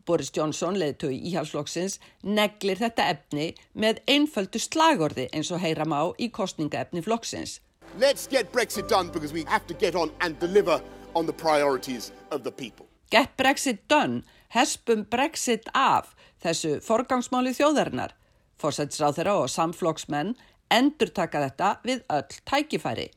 Boris 0.08 0.32
Johnson, 0.34 0.80
leðtögi 0.80 1.20
íhalsflokksins, 1.30 2.00
neglir 2.24 2.80
þetta 2.82 3.06
efni 3.14 3.52
með 3.74 4.02
einföldu 4.08 4.60
slagorði 4.60 5.30
eins 5.30 5.52
og 5.52 5.62
heyra 5.62 5.86
má 5.86 6.00
í 6.18 6.32
kostningaefni 6.34 7.06
flokksins. 7.06 7.60
Let's 8.00 8.28
get 8.28 8.52
Brexit 8.52 8.90
done 8.90 9.12
because 9.14 9.34
we 9.34 9.46
have 9.48 9.68
to 9.68 9.74
get 9.74 9.96
on 9.96 10.12
and 10.22 10.40
deliver 10.40 10.82
on 11.18 11.26
the 11.26 11.34
priorities 11.34 12.12
of 12.32 12.44
the 12.44 12.52
people. 12.52 12.86
Get 13.10 13.38
Brexit 13.38 13.80
done, 13.88 14.24
hespum 14.54 15.06
Brexit 15.10 15.66
af 15.74 16.14
þessu 16.44 16.78
forgangsmáli 16.86 17.56
þjóðarinnar. 17.58 18.14
Forsætsráð 18.62 19.20
þeirra 19.20 19.36
og 19.42 19.50
samflokksmenn 19.54 20.36
endur 20.74 21.14
taka 21.16 21.42
þetta 21.48 21.72
við 21.88 22.04
öll 22.14 22.42
tækifæri. 22.50 23.08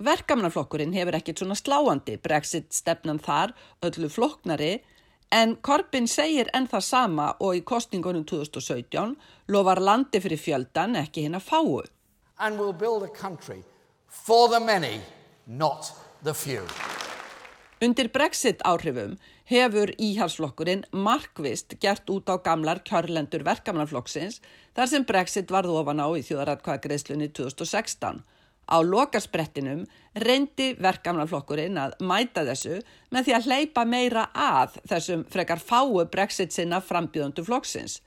Verkamannaflokkurinn 0.00 0.94
hefur 0.96 1.18
ekkert 1.18 1.42
svona 1.42 1.56
sláandi 1.58 2.16
brexit 2.22 2.70
stefnan 2.72 3.20
þar, 3.20 3.52
öllu 3.84 4.08
flokknari, 4.08 4.78
en 5.30 5.56
Corbyn 5.60 6.08
segir 6.08 6.48
enn 6.56 6.68
það 6.70 6.86
sama 6.86 7.26
og 7.38 7.58
í 7.58 7.64
kostningunum 7.66 8.24
2017 8.28 9.16
lofar 9.52 9.82
landi 9.84 10.22
fyrir 10.22 10.40
fjöldan 10.40 10.96
ekki 11.02 11.26
hinn 11.26 11.36
að 11.38 11.50
fáu. 11.50 11.82
And 12.38 12.58
we'll 12.58 12.72
build 12.72 13.04
a 13.04 13.12
country 13.12 13.62
for 14.08 14.48
the 14.48 14.60
many, 14.60 15.02
not 15.46 15.92
the 16.24 16.34
few. 16.34 16.64
Undir 17.80 18.10
brexit 18.12 18.60
áhrifum 18.68 19.14
hefur 19.48 19.88
íhalsflokkurinn 19.96 20.82
markvist 20.92 21.78
gert 21.80 22.10
út 22.12 22.28
á 22.28 22.36
gamlar 22.44 22.82
kjörlendur 22.84 23.40
verkamannaflokksins 23.46 24.36
þar 24.76 24.90
sem 24.90 25.06
brexit 25.08 25.48
varð 25.54 25.72
ofan 25.80 26.02
á 26.04 26.12
í 26.12 26.20
þjóðaratkvæðagreislunni 26.28 27.30
2016. 27.32 28.20
Á 28.68 28.76
lokasprettinum 28.84 29.86
reyndi 30.12 30.74
verkamannaflokkurinn 30.76 31.80
að 31.80 31.96
mæta 32.04 32.44
þessu 32.50 32.82
með 33.08 33.30
því 33.30 33.38
að 33.38 33.48
hleypa 33.48 33.88
meira 33.88 34.28
að 34.36 34.76
þessum 34.92 35.24
frekar 35.32 35.64
fáu 35.64 36.04
brexit 36.12 36.52
sinna 36.52 36.84
frambjöðundu 36.84 37.48
flokksins. 37.48 38.02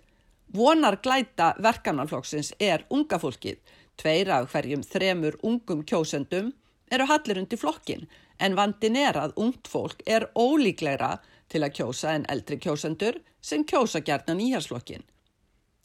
Vonar 0.53 1.01
glæta 1.01 1.55
verkamannaflokksins 1.57 2.53
er 2.61 2.85
unga 2.93 3.17
fólkið. 3.17 3.57
Tveir 3.97 4.29
af 4.37 4.53
hverjum 4.53 4.85
þremur 4.85 5.41
ungum 5.41 5.81
kjósendum 5.81 6.53
eru 6.95 7.07
hallir 7.09 7.39
undir 7.41 7.59
flokkin 7.59 8.07
en 8.39 8.57
vandin 8.59 8.97
er 8.99 9.17
að 9.19 9.37
ungt 9.43 9.69
fólk 9.69 10.03
er 10.05 10.29
ólíkleira 10.35 11.17
til 11.51 11.63
að 11.63 11.75
kjósa 11.79 12.13
en 12.17 12.27
eldri 12.33 12.59
kjósendur 12.61 13.19
sem 13.41 13.65
kjósa 13.67 14.01
gerðan 14.05 14.41
íharsflokkin. 14.43 15.03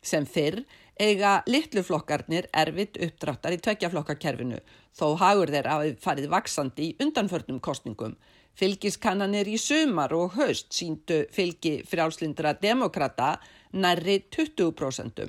Sem 0.02 0.26
fyrr 0.26 0.62
eiga 0.98 1.42
litluflokkarnir 1.46 2.48
erfitt 2.62 2.98
uppdráttar 3.02 3.54
í 3.54 3.60
tveggjaflokkakerfinu 3.62 4.60
þó 4.98 5.06
hagur 5.20 5.52
þeirra 5.54 5.78
hafið 5.78 5.98
farið 6.02 6.30
vaksandi 6.34 6.88
í 6.88 6.96
undanförnum 7.04 7.60
kostningum. 7.62 8.16
Fylgiskannanir 8.58 9.50
í 9.50 9.58
sumar 9.62 10.14
og 10.16 10.34
haust 10.38 10.72
síndu 10.74 11.24
fylgi 11.34 11.78
frjálslindra 11.86 12.56
demokrata 12.62 13.36
nærri 13.72 14.24
20%. 14.34 15.28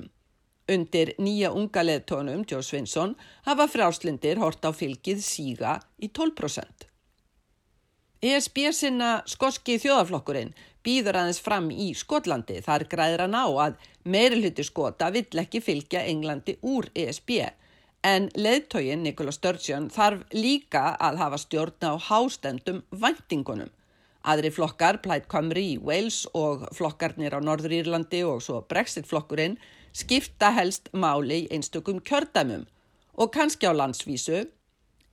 Undir 0.70 1.14
nýja 1.18 1.50
unga 1.56 1.82
leðtónum, 1.82 2.44
Jó 2.46 2.60
Svinsson, 2.62 3.16
hafa 3.48 3.66
frjálslindir 3.70 4.38
hort 4.38 4.62
á 4.62 4.70
fylgið 4.70 5.22
síga 5.24 5.80
í 5.98 6.10
12%. 6.14 6.86
ESB 8.20 8.66
sinna 8.76 9.22
skoski 9.26 9.78
þjóðaflokkurinn 9.80 10.52
býður 10.84 11.18
aðeins 11.22 11.40
fram 11.40 11.70
í 11.72 11.90
Skotlandi. 11.96 12.58
Þar 12.62 12.84
græðir 12.92 13.24
hann 13.24 13.36
á 13.36 13.48
að 13.64 13.88
meirulhutti 14.04 14.66
skota 14.68 15.08
vill 15.14 15.40
ekki 15.42 15.62
fylgja 15.64 16.04
Englandi 16.08 16.58
úr 16.60 16.90
ESB. 16.94 17.32
En 18.04 18.28
leðtógin 18.36 19.02
Nikola 19.04 19.32
Sturgeon 19.32 19.90
þarf 19.92 20.22
líka 20.36 20.94
að 21.00 21.20
hafa 21.20 21.40
stjórn 21.40 21.88
á 21.88 21.92
hástendum 21.96 22.84
væntingunum. 22.92 23.72
Aðri 24.20 24.52
flokkar, 24.52 25.00
Plaid 25.00 25.26
Cymru 25.32 25.60
í 25.64 25.76
Wales 25.80 26.26
og 26.36 26.66
flokkarnir 26.76 27.32
á 27.32 27.40
Norður 27.40 27.72
Írlandi 27.80 28.20
og 28.28 28.42
svo 28.44 28.60
Brexit 28.68 29.08
flokkurinn 29.08 29.56
skipta 29.92 30.50
helst 30.56 30.90
máli 30.92 31.44
í 31.44 31.48
einstökum 31.54 32.00
kjördæmum 32.00 32.66
og 33.20 33.32
kannski 33.34 33.66
á 33.66 33.72
landsvísu 33.74 34.44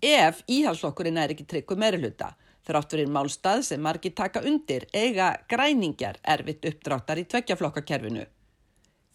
ef 0.01 0.43
íhalsflokkurinn 0.47 1.17
er 1.17 1.33
ekki 1.33 1.47
tryggu 1.49 1.75
meirulhutta. 1.75 2.35
Þrátt 2.67 2.93
verið 2.93 3.11
málstað 3.15 3.61
sem 3.63 3.81
margi 3.81 4.11
taka 4.11 4.41
undir 4.43 4.85
eiga 4.93 5.29
græningjar 5.49 6.19
erfitt 6.23 6.65
uppdráttar 6.67 7.21
í 7.21 7.23
tveggjaflokkakerfinu. 7.31 8.25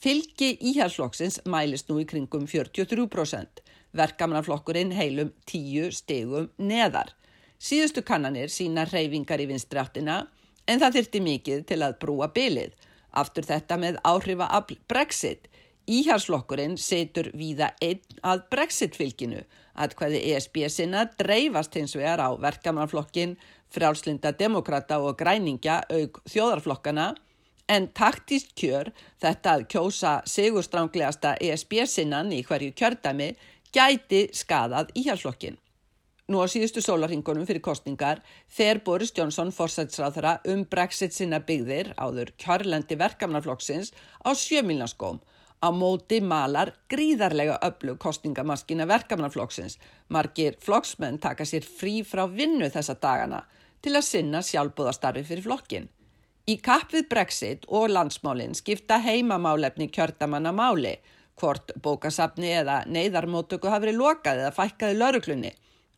Fylgi 0.02 0.56
íhalsflokksins 0.72 1.42
mælist 1.46 1.90
nú 1.90 2.00
í 2.02 2.06
kringum 2.08 2.46
43%, 2.50 3.60
verkamannaflokkurinn 3.94 4.94
heilum 4.96 5.30
10 5.46 5.92
stegum 5.94 6.48
neðar. 6.58 7.12
Síðustu 7.62 8.02
kannanir 8.02 8.50
sína 8.50 8.88
reyfingar 8.88 9.38
í 9.44 9.46
vinstráttina 9.52 10.24
en 10.66 10.82
það 10.82 10.96
þyrti 10.96 11.22
mikið 11.28 11.62
til 11.68 11.80
að 11.86 11.98
brúa 12.02 12.32
bylið. 12.34 12.72
Aftur 13.12 13.46
þetta 13.46 13.78
með 13.78 14.00
áhrifa 14.08 14.48
af 14.48 14.72
Brexit. 14.88 15.46
Íhalsflokkurinn 15.90 16.76
setur 16.78 17.32
víða 17.34 17.72
einn 17.82 18.20
að 18.22 18.44
Brexit-fylginu. 18.52 19.42
Að 19.74 19.96
hvaði 19.98 20.20
ESB 20.30 20.58
sinna 20.70 21.06
dreifast 21.18 21.74
hins 21.74 21.96
vegar 21.96 22.22
á 22.22 22.30
verkamannflokkin, 22.38 23.34
frjálslinda 23.72 24.30
demokrata 24.38 25.00
og 25.02 25.16
græningja 25.18 25.80
auk 25.90 26.20
þjóðarflokkana 26.28 27.14
en 27.72 27.88
taktíst 27.96 28.52
kjör 28.58 28.92
þetta 29.22 29.56
að 29.56 29.66
kjósa 29.74 30.12
sigurstránglegasta 30.28 31.34
ESB 31.40 31.80
sinnan 31.88 32.30
í 32.36 32.42
hverju 32.46 32.76
kjördami 32.78 33.32
gæti 33.74 34.28
skadað 34.36 34.92
íhjálpsflokkin. 34.94 35.58
Nú 36.30 36.38
á 36.38 36.46
síðustu 36.46 36.78
sólarhingunum 36.84 37.48
fyrir 37.48 37.64
kostningar 37.64 38.20
fer 38.46 38.78
Boris 38.84 39.10
Johnson 39.16 39.50
forsætsráðara 39.50 40.36
um 40.52 40.62
Brexit 40.64 41.16
sinna 41.16 41.40
byggðir 41.42 41.90
áður 41.98 42.30
kjörlendi 42.38 42.96
verkamannaflokksins 43.00 43.90
á 44.22 44.30
sjömilnaskóm 44.30 45.18
Á 45.62 45.70
móti 45.70 46.18
malar 46.20 46.72
gríðarlega 46.90 47.60
öllu 47.62 47.94
kostningamaskina 48.02 48.86
verkamannaflokksins. 48.90 49.78
Margir 50.10 50.56
flokksmenn 50.58 51.20
taka 51.22 51.46
sér 51.46 51.62
frí 51.62 52.00
frá 52.02 52.24
vinnu 52.26 52.66
þessa 52.66 52.96
dagana 52.98 53.44
til 53.82 53.94
að 53.94 54.08
sinna 54.08 54.42
sjálfbúðastarfi 54.42 55.22
fyrir 55.28 55.46
flokkin. 55.46 55.86
Í 56.50 56.56
kapp 56.58 56.90
við 56.90 57.06
Brexit 57.10 57.66
og 57.70 57.92
landsmálinn 57.94 58.56
skipta 58.58 58.98
heimamálefni 58.98 59.86
kjördamanna 59.94 60.50
máli, 60.50 60.96
hvort 61.38 61.70
bókasafni 61.82 62.50
eða 62.58 62.80
neyðarmótöku 62.90 63.70
hafi 63.70 63.86
verið 63.86 64.00
lokað 64.00 64.42
eða 64.42 64.56
fækkaði 64.56 64.98
lauruglunni 64.98 65.52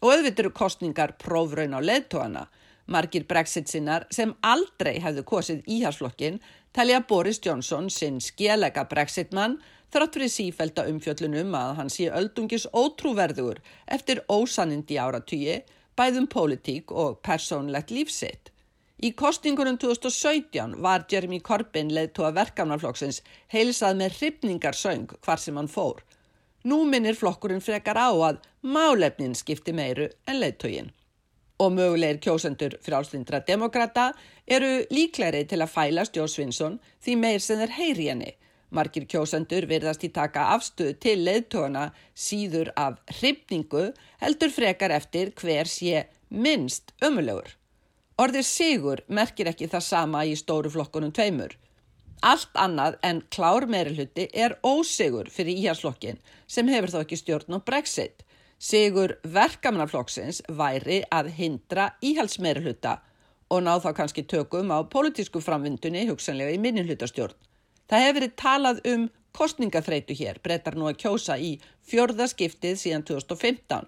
og 0.05 0.11
auðvitað 0.13 0.45
eru 0.45 0.53
kostningar 0.53 1.17
prófraun 1.17 1.73
á 1.73 1.81
leðtóana. 1.81 2.45
Margir 2.87 3.25
Brexit 3.25 3.71
sinnar 3.73 4.05
sem 4.13 4.35
aldrei 4.45 4.99
hefðu 5.01 5.25
kosið 5.25 5.65
íhalsflokkin 5.65 6.37
telja 6.75 7.01
Boris 7.09 7.39
Johnson 7.45 7.87
sinn 7.91 8.19
skélega 8.21 8.83
brexitmann 8.91 9.61
þrátt 9.95 10.17
fyrir 10.17 10.33
sífælda 10.33 10.87
umfjöllunum 10.91 11.55
að 11.55 11.77
hann 11.79 11.93
sé 11.97 12.09
öldungis 12.11 12.65
ótrúverður 12.75 13.61
eftir 13.97 14.25
ósannindi 14.27 14.99
áratýji, 14.99 15.61
bæðum 15.95 16.27
pólitík 16.27 16.91
og 16.91 17.21
persónlegt 17.23 17.95
lífsitt. 17.95 18.51
Í 19.05 19.13
kostingunum 19.15 19.79
2017 19.79 20.75
var 20.83 21.07
Jeremy 21.11 21.39
Corbyn 21.47 21.93
leðtóa 21.95 22.33
verkamnaflokksins 22.35 23.23
heilsað 23.55 24.01
með 24.01 24.19
hrifningarsöng 24.19 25.15
hvar 25.21 25.43
sem 25.43 25.59
hann 25.61 25.71
fór. 25.71 26.03
Nú 26.65 26.83
minnir 26.89 27.15
flokkurinn 27.19 27.63
frekar 27.63 28.01
á 28.01 28.11
að 28.11 28.43
málefnin 28.63 29.35
skipti 29.39 29.75
meiru 29.77 30.09
en 30.27 30.41
leðtógin. 30.41 30.91
Og 31.63 31.71
mögulegir 31.73 32.19
kjósendur 32.19 32.79
frálslindra 32.83 33.39
demokrata 33.47 34.09
eru 34.47 34.83
líklæri 34.91 35.45
til 35.47 35.61
að 35.63 35.71
fæla 35.71 36.05
Stjósvinsson 36.09 36.81
því 37.05 37.15
meir 37.21 37.45
sem 37.45 37.61
er 37.63 37.75
heyri 37.77 38.09
henni. 38.11 38.33
Markir 38.75 39.07
kjósendur 39.07 39.69
virðast 39.71 40.03
í 40.03 40.11
taka 40.11 40.49
afstöðu 40.57 40.97
til 40.99 41.21
leðtóna 41.23 41.85
síður 42.19 42.73
af 42.75 42.99
hrifningu 43.21 43.93
heldur 44.23 44.51
frekar 44.51 44.91
eftir 44.97 45.31
hver 45.39 45.71
sé 45.71 46.09
minnst 46.31 46.91
ömulegur. 47.07 47.53
Orðir 48.19 48.47
sigur 48.47 49.05
merkir 49.07 49.51
ekki 49.51 49.71
það 49.71 49.87
sama 49.87 50.25
í 50.27 50.35
stóru 50.39 50.71
flokkunum 50.75 51.15
tveimur. 51.15 51.55
Allt 52.23 52.55
annað 52.59 52.99
en 53.07 53.23
klár 53.31 53.67
meiruluti 53.71 54.27
er 54.33 54.57
ósigur 54.65 55.31
fyrir 55.31 55.59
íhalslokkin 55.61 56.19
sem 56.47 56.71
hefur 56.73 56.93
þó 56.95 57.01
ekki 57.05 57.19
stjórn 57.21 57.59
og 57.59 57.65
brexit. 57.67 58.23
Sigur 58.65 59.19
verkamannaflokksins 59.29 60.39
væri 60.49 61.03
að 61.13 61.27
hindra 61.37 61.91
íhalsmeiriluta 62.01 62.95
og 63.53 63.61
ná 63.67 63.75
þá 63.85 63.91
kannski 63.99 64.25
tökum 64.25 64.73
á 64.73 64.81
politísku 64.89 65.43
framvindunni 65.45 66.07
hugsanlega 66.09 66.55
í 66.55 66.61
minninhlutastjórn. 66.65 67.37
Það 67.91 68.05
hefur 68.05 68.17
verið 68.19 68.33
talað 68.41 68.81
um 68.95 69.05
kostningaþreitu 69.37 70.17
hér, 70.17 70.41
breytar 70.41 70.79
nú 70.81 70.89
að 70.89 70.97
kjósa 71.03 71.37
í 71.37 71.51
fjörðaskiptið 71.91 72.81
síðan 72.81 73.05
2015. 73.11 73.85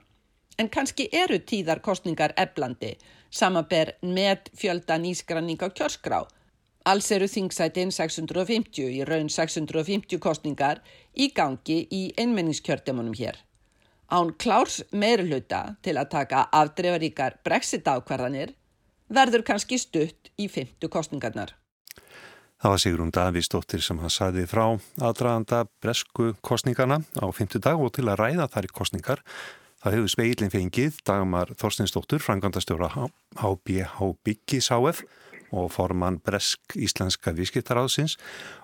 En 0.60 0.68
kannski 0.72 1.08
eru 1.24 1.40
tíðar 1.40 1.80
kostningar 1.80 2.36
eblandi 2.36 2.92
samaber 3.30 3.94
með 4.02 4.52
fjölda 4.60 5.00
nýskranning 5.00 5.62
á 5.64 5.72
kjörskrá. 5.72 6.20
Alls 6.84 7.08
eru 7.16 7.26
þingsætin 7.32 7.96
650 7.96 8.92
í 8.92 9.02
raun 9.08 9.32
650 9.32 10.20
kostningar 10.20 10.84
í 11.16 11.32
gangi 11.32 11.86
í 11.88 12.06
einmenningskjördemunum 12.20 13.16
hér. 13.16 13.45
Án 14.12 14.32
klárs 14.38 14.82
meiruluta 14.92 15.76
til 15.82 15.96
að 15.98 16.10
taka 16.14 16.46
afdreifaríkar 16.54 17.40
brexit 17.44 17.88
ákvarðanir 17.88 18.54
verður 19.10 19.44
kannski 19.46 19.78
stutt 19.78 20.30
í 20.38 20.48
fymtu 20.50 20.90
kostningarnar. 20.90 21.54
Það 22.62 22.72
var 22.72 22.80
Sigrun 22.80 23.12
Davísdóttir 23.12 23.82
sem 23.84 23.98
hann 24.00 24.12
saði 24.12 24.46
frá 24.48 24.64
aðdraðanda 25.02 25.66
bresku 25.82 26.32
kostningarna 26.40 27.02
á 27.18 27.26
fymtu 27.34 27.60
dag 27.60 27.76
og 27.76 27.92
til 27.98 28.06
að 28.08 28.20
ræða 28.22 28.48
þær 28.54 28.68
í 28.70 28.74
kostningar 28.78 29.24
Það 29.86 29.94
hefur 29.94 30.10
speilin 30.10 30.50
fengið 30.50 30.96
Dagmar 31.06 31.52
Þorstinsdóttur, 31.60 32.18
frangandastjóra 32.18 32.88
HBH 33.38 34.08
Byggis 34.26 34.72
HF 34.74 35.04
og 35.52 35.70
formann 35.74 36.18
Bresk 36.24 36.76
Íslenska 36.78 37.34
Vískiptaráðsins 37.36 38.16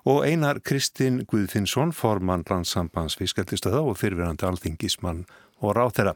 og 0.09 0.25
einar 0.27 0.61
Kristinn 0.65 1.23
Guðfinnsson, 1.29 1.93
formann 1.93 2.45
Landsambands 2.49 3.19
Vískjaldistöða 3.21 3.83
og 3.85 3.99
fyrirverandi 4.01 4.49
alþingismann 4.49 5.25
og 5.63 5.77
ráð 5.77 5.95
þeirra. 5.99 6.15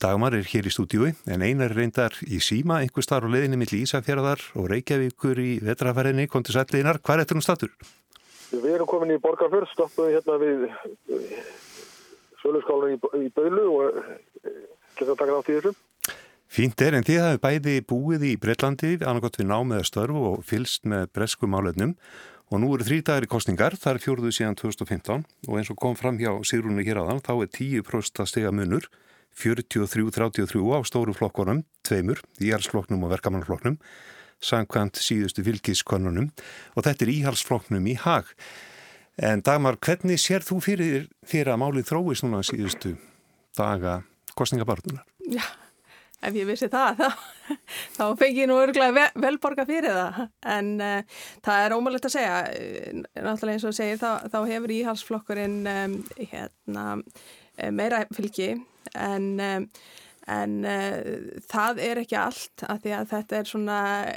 Dagmar 0.00 0.36
er 0.38 0.48
hér 0.48 0.68
í 0.68 0.72
stúdíui 0.72 1.12
en 1.28 1.44
einar 1.44 1.74
reyndar 1.76 2.16
í 2.24 2.40
síma 2.40 2.80
einhver 2.80 3.04
starf 3.04 3.28
og 3.28 3.34
leðinni 3.34 3.60
mill 3.60 3.74
Ísafjörðar 3.82 4.42
og 4.56 4.70
Reykjavíkur 4.72 5.40
í 5.42 5.50
vetrafærinni. 5.64 6.28
Kontur 6.32 6.56
sætliðinar, 6.56 7.02
hvað 7.04 7.20
er 7.20 7.24
þetta 7.26 7.36
um 7.36 7.44
statur? 7.44 7.74
Við 8.52 8.70
erum 8.72 8.88
komin 8.88 9.12
í 9.16 9.20
Borgarfjörð, 9.20 9.72
stoppuð 9.74 10.14
hérna 10.14 10.38
við 10.40 10.68
söluskálan 12.40 12.94
í, 12.94 13.00
í 13.26 13.32
Bölu 13.34 13.66
og 13.74 14.00
að 15.02 15.18
taka 15.18 15.32
nátt 15.32 15.50
í 15.50 15.58
þessu. 15.58 15.74
Fínt 16.46 16.80
er, 16.80 16.94
en 16.94 17.04
þið 17.06 17.22
hafið 17.24 17.42
bæði 17.42 17.74
búið 17.90 18.24
í 18.28 18.32
Breitlandi, 18.40 18.92
annarkot 19.02 19.38
við 19.40 19.48
námið 19.50 19.80
að 19.80 19.88
störfu 19.88 20.22
og 20.30 20.44
fylst 20.46 20.86
með 20.86 21.08
bresku 21.16 21.48
málefnum 21.50 21.96
og 22.54 22.60
nú 22.62 22.70
eru 22.76 23.00
í 23.00 23.26
kostningar, 23.26 23.74
það 23.74 23.96
er 23.96 24.02
fjórðu 24.04 24.30
síðan 24.30 24.58
2015 24.60 25.24
og 25.48 25.56
eins 25.58 25.70
og 25.72 25.80
kom 25.82 25.96
fram 25.98 26.18
hjá 26.18 26.30
Sigrúnu 26.46 26.84
hér 26.86 27.02
aðan, 27.02 27.18
þá 27.18 27.42
er 27.42 27.50
10% 27.50 28.30
stega 28.30 28.52
munur, 28.54 28.86
43-33 29.36 30.62
á 30.72 30.78
stóru 30.86 31.12
flokkonum, 31.16 31.64
tveimur, 31.84 32.22
íhalsflokknum 32.38 33.02
og 33.04 33.12
verkamannflokknum, 33.16 33.76
sangkvæmt 34.40 35.02
síðustu 35.02 35.42
fylgiskonunum 35.44 36.30
og 36.76 36.86
þetta 36.86 37.04
er 37.04 37.12
íhalsflokknum 37.16 37.90
í 37.90 37.98
hag. 38.00 38.30
En 39.16 39.42
Dagmar, 39.44 39.80
hvernig 39.80 40.20
sér 40.20 40.44
þú 40.44 40.60
fyrir 40.64 41.06
þér 41.26 41.54
að 41.54 41.62
málið 41.64 41.90
þróist 41.90 42.24
núna 42.24 42.42
síðustu 42.46 42.94
daga 43.56 44.02
kostningabartunar? 44.36 45.04
Já, 45.26 45.44
ef 46.24 46.38
ég 46.38 46.48
vissi 46.48 46.68
það, 46.72 47.02
þá, 47.02 47.08
þá 47.98 48.04
fengi 48.20 48.42
ég 48.42 48.48
nú 48.50 48.56
örgulega 48.60 49.10
velborga 49.20 49.66
fyrir 49.68 49.92
það. 49.96 50.22
En 50.56 50.72
uh, 50.80 51.20
það 51.44 51.66
er 51.66 51.76
ómögulegt 51.76 52.08
að 52.08 52.16
segja. 52.16 52.38
Náttúrulega 53.18 53.58
eins 53.58 53.68
og 53.68 53.76
segir, 53.76 54.00
þá, 54.00 54.26
þá 54.32 54.38
hefur 54.52 54.74
íhalsflokkurinn 54.78 55.60
um, 55.74 56.00
hérna, 56.22 56.88
meira 57.74 58.06
fylgi 58.16 58.54
en... 58.94 59.30
Um, 59.36 59.70
En 60.26 60.64
uh, 60.66 61.36
það 61.46 61.78
er 61.84 62.00
ekki 62.00 62.16
allt 62.18 62.64
að 62.66 62.80
því 62.82 62.94
að 62.96 63.04
þetta 63.12 63.36
er 63.38 63.46
svona 63.46 63.76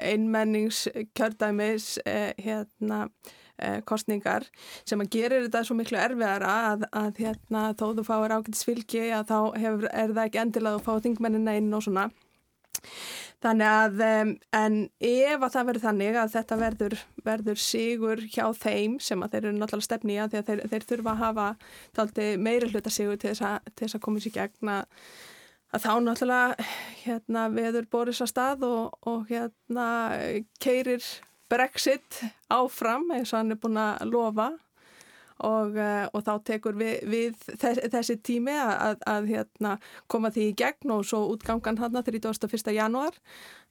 einmenningskjördæmis 0.10 1.90
uh, 2.02 2.32
hérna, 2.42 3.04
Eh, 3.04 3.49
kostningar 3.90 4.48
sem 4.88 5.02
að 5.02 5.12
gerir 5.16 5.46
þetta 5.48 5.64
svo 5.68 5.78
miklu 5.80 6.00
erfiðara 6.00 6.56
að, 6.72 6.88
að 6.96 7.22
hérna, 7.26 7.64
þó 7.80 7.86
þú 7.98 8.06
fáir 8.08 8.36
ágætis 8.36 8.66
fylgi 8.68 9.06
að 9.16 9.32
þá 9.32 9.40
hefur, 9.64 9.88
er 9.92 10.16
það 10.16 10.26
ekki 10.26 10.44
endilega 10.44 10.80
að 10.80 10.86
fá 10.88 11.06
þingmennina 11.06 11.56
inn 11.60 11.74
og 11.76 11.86
svona. 11.86 12.10
Þannig 13.40 13.70
að 13.72 14.02
en 14.56 14.78
ef 15.00 15.42
að 15.46 15.54
það 15.54 15.68
verður 15.70 15.86
þannig 15.86 16.20
að 16.20 16.32
þetta 16.36 16.58
verður, 16.60 16.96
verður 17.24 17.62
sigur 17.64 18.22
hjá 18.28 18.46
þeim 18.56 19.00
sem 19.04 19.24
að 19.24 19.36
þeir 19.36 19.42
eru 19.46 19.56
náttúrulega 19.58 19.88
stefni 19.88 20.16
í 20.16 20.22
að 20.24 20.38
þeir, 20.50 20.64
þeir 20.74 20.88
þurfa 20.92 21.16
að 21.16 21.24
hafa 21.24 22.38
meiri 22.40 22.72
hluta 22.72 22.92
sigur 22.92 23.20
til 23.20 23.32
þess 23.32 23.46
að, 23.48 23.70
til 23.74 23.86
þess 23.86 24.00
að 24.00 24.06
koma 24.08 24.24
sér 24.24 24.36
gegn 24.36 24.74
að 24.76 25.04
að 25.70 25.86
þá 25.86 25.92
náttúrulega 26.02 26.68
hérna, 27.04 27.48
veður 27.54 27.88
Boris 27.92 28.22
að 28.24 28.32
stað 28.32 28.66
og, 28.68 28.96
og 29.10 29.26
hérna 29.30 29.88
keirir 30.62 31.04
Brexit 31.50 32.24
áfram 32.54 33.10
eins 33.16 33.34
og 33.34 33.40
hann 33.42 33.56
er 33.56 33.62
búin 33.62 33.80
að 33.82 34.10
lofa 34.12 34.50
og, 35.40 35.78
eh, 35.80 36.06
og 36.14 36.24
þá 36.26 36.32
tekur 36.46 36.78
við, 36.80 36.96
við 37.08 37.44
þess, 37.48 37.82
þessi 37.94 38.18
tími 38.26 38.56
að, 38.60 39.00
að 39.08 39.30
hérna, 39.32 39.76
koma 40.12 40.32
því 40.36 40.50
í 40.50 40.56
gegn 40.60 40.96
og 40.96 41.06
svo 41.08 41.24
útgangan 41.34 41.80
hann 41.80 42.00
31. 42.04 42.74
janúar 42.76 43.20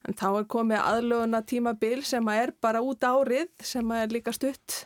en 0.06 0.16
þá 0.16 0.28
er 0.30 0.48
komið 0.48 0.84
aðlöguna 0.84 1.42
tímabil 1.44 2.04
sem 2.06 2.28
er 2.32 2.54
bara 2.60 2.82
út 2.84 3.04
árið 3.04 3.50
sem 3.62 3.90
er 3.92 4.14
líka 4.14 4.32
stutt 4.32 4.84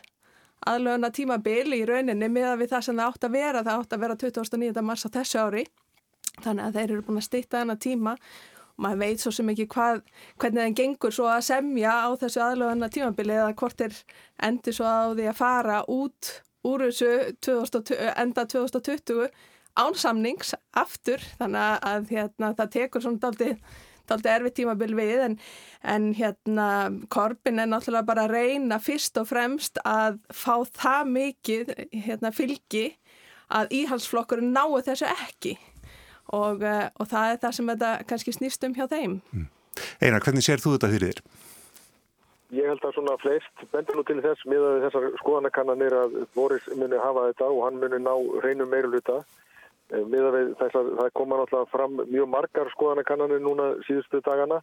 aðlöguna 0.67 1.11
tímabil 1.13 1.75
í 1.75 1.83
rauninni 1.87 2.29
með 2.31 2.57
við 2.63 2.73
það 2.75 2.85
sem 2.87 2.99
það 2.99 3.13
átt 3.13 3.27
að 3.27 3.37
vera 3.37 3.63
það 3.63 3.79
átt 3.79 3.95
að 3.95 4.03
vera 4.05 4.19
29. 4.25 4.83
mars 4.83 5.07
á 5.07 5.09
þessu 5.17 5.39
ári 5.43 5.65
þannig 6.41 6.65
að 6.65 6.77
þeir 6.77 6.89
eru 6.89 7.05
búin 7.07 7.21
að 7.21 7.27
stýta 7.27 7.61
þennan 7.61 7.83
tíma 7.83 8.15
maður 8.81 9.01
veit 9.03 9.21
svo 9.21 9.31
sem 9.33 9.51
ekki 9.53 9.67
hvað, 9.71 10.01
hvernig 10.41 10.63
það 10.63 10.77
gengur 10.79 11.13
svo 11.13 11.29
að 11.29 11.45
semja 11.49 11.93
á 11.93 12.09
þessu 12.21 12.41
aðlöðana 12.45 12.89
tímabili 12.93 13.35
eða 13.37 13.53
hvort 13.59 13.85
er 13.85 13.95
endur 14.47 14.77
svo 14.77 14.89
á 14.89 15.13
því 15.13 15.29
að 15.29 15.39
fara 15.39 15.79
út 15.91 16.31
úr 16.67 16.85
þessu 16.87 17.11
2020, 17.43 18.13
enda 18.23 18.45
2020 18.49 19.27
ánsamnings 19.79 20.53
aftur. 20.77 21.23
Þannig 21.39 21.87
að 21.89 22.13
hérna, 22.13 22.53
það 22.57 22.71
tekur 22.77 23.03
svona 23.03 23.21
daldi, 23.25 23.49
daldi 24.09 24.31
erfið 24.33 24.55
tímabil 24.59 24.95
við 24.97 25.25
en, 25.27 25.37
en 25.95 26.09
hérna 26.17 26.69
Korbin 27.13 27.61
er 27.61 27.69
náttúrulega 27.71 28.09
bara 28.09 28.27
að 28.27 28.37
reyna 28.37 28.79
fyrst 28.83 29.19
og 29.21 29.29
fremst 29.29 29.81
að 29.85 30.21
fá 30.33 30.63
það 30.71 31.13
mikið 31.17 31.75
hérna, 32.07 32.33
fylgi 32.33 32.87
að 33.53 33.75
íhalsflokkurinn 33.83 34.53
náu 34.55 34.81
þessu 34.81 35.09
ekki 35.11 35.57
og, 36.31 36.63
eh, 36.63 36.89
og 36.99 37.09
það 37.11 37.31
er 37.31 37.41
það 37.43 37.55
sem 37.57 37.73
þetta 37.73 37.91
kannski 38.07 38.35
snýst 38.35 38.67
um 38.67 38.77
hjá 38.77 38.87
þeim. 38.87 39.19
Mm. 39.33 39.49
Einar, 40.01 40.21
hvernig 40.21 40.45
sér 40.45 40.61
þú 40.61 40.75
þetta 40.75 40.91
fyrir 40.93 41.11
þér? 41.11 41.21
Ég 42.53 42.67
held 42.69 42.83
að 42.85 42.93
svona 42.93 43.15
flest 43.17 43.63
bendur 43.71 43.97
nú 43.97 44.03
til 44.05 44.19
þess 44.21 44.45
miðað 44.45 44.83
þessar 44.85 45.05
skoðanakannanir 45.23 45.95
að 45.97 46.17
Boris 46.35 46.65
muni 46.77 46.99
hafa 47.01 47.29
þetta 47.31 47.47
og 47.49 47.61
hann 47.65 47.79
muni 47.81 47.99
ná 48.03 48.13
reynum 48.45 48.69
meiruluta. 48.69 49.23
Eh, 49.89 50.03
miðað 50.05 50.37
við 50.37 50.51
þess 50.59 50.77
að 50.77 50.91
það 50.99 51.09
koma 51.17 51.39
náttúrulega 51.39 51.71
fram 51.71 51.97
mjög 52.11 52.29
margar 52.29 52.69
skoðanakannanir 52.75 53.41
núna 53.41 53.71
síðustu 53.87 54.21
dagana 54.25 54.61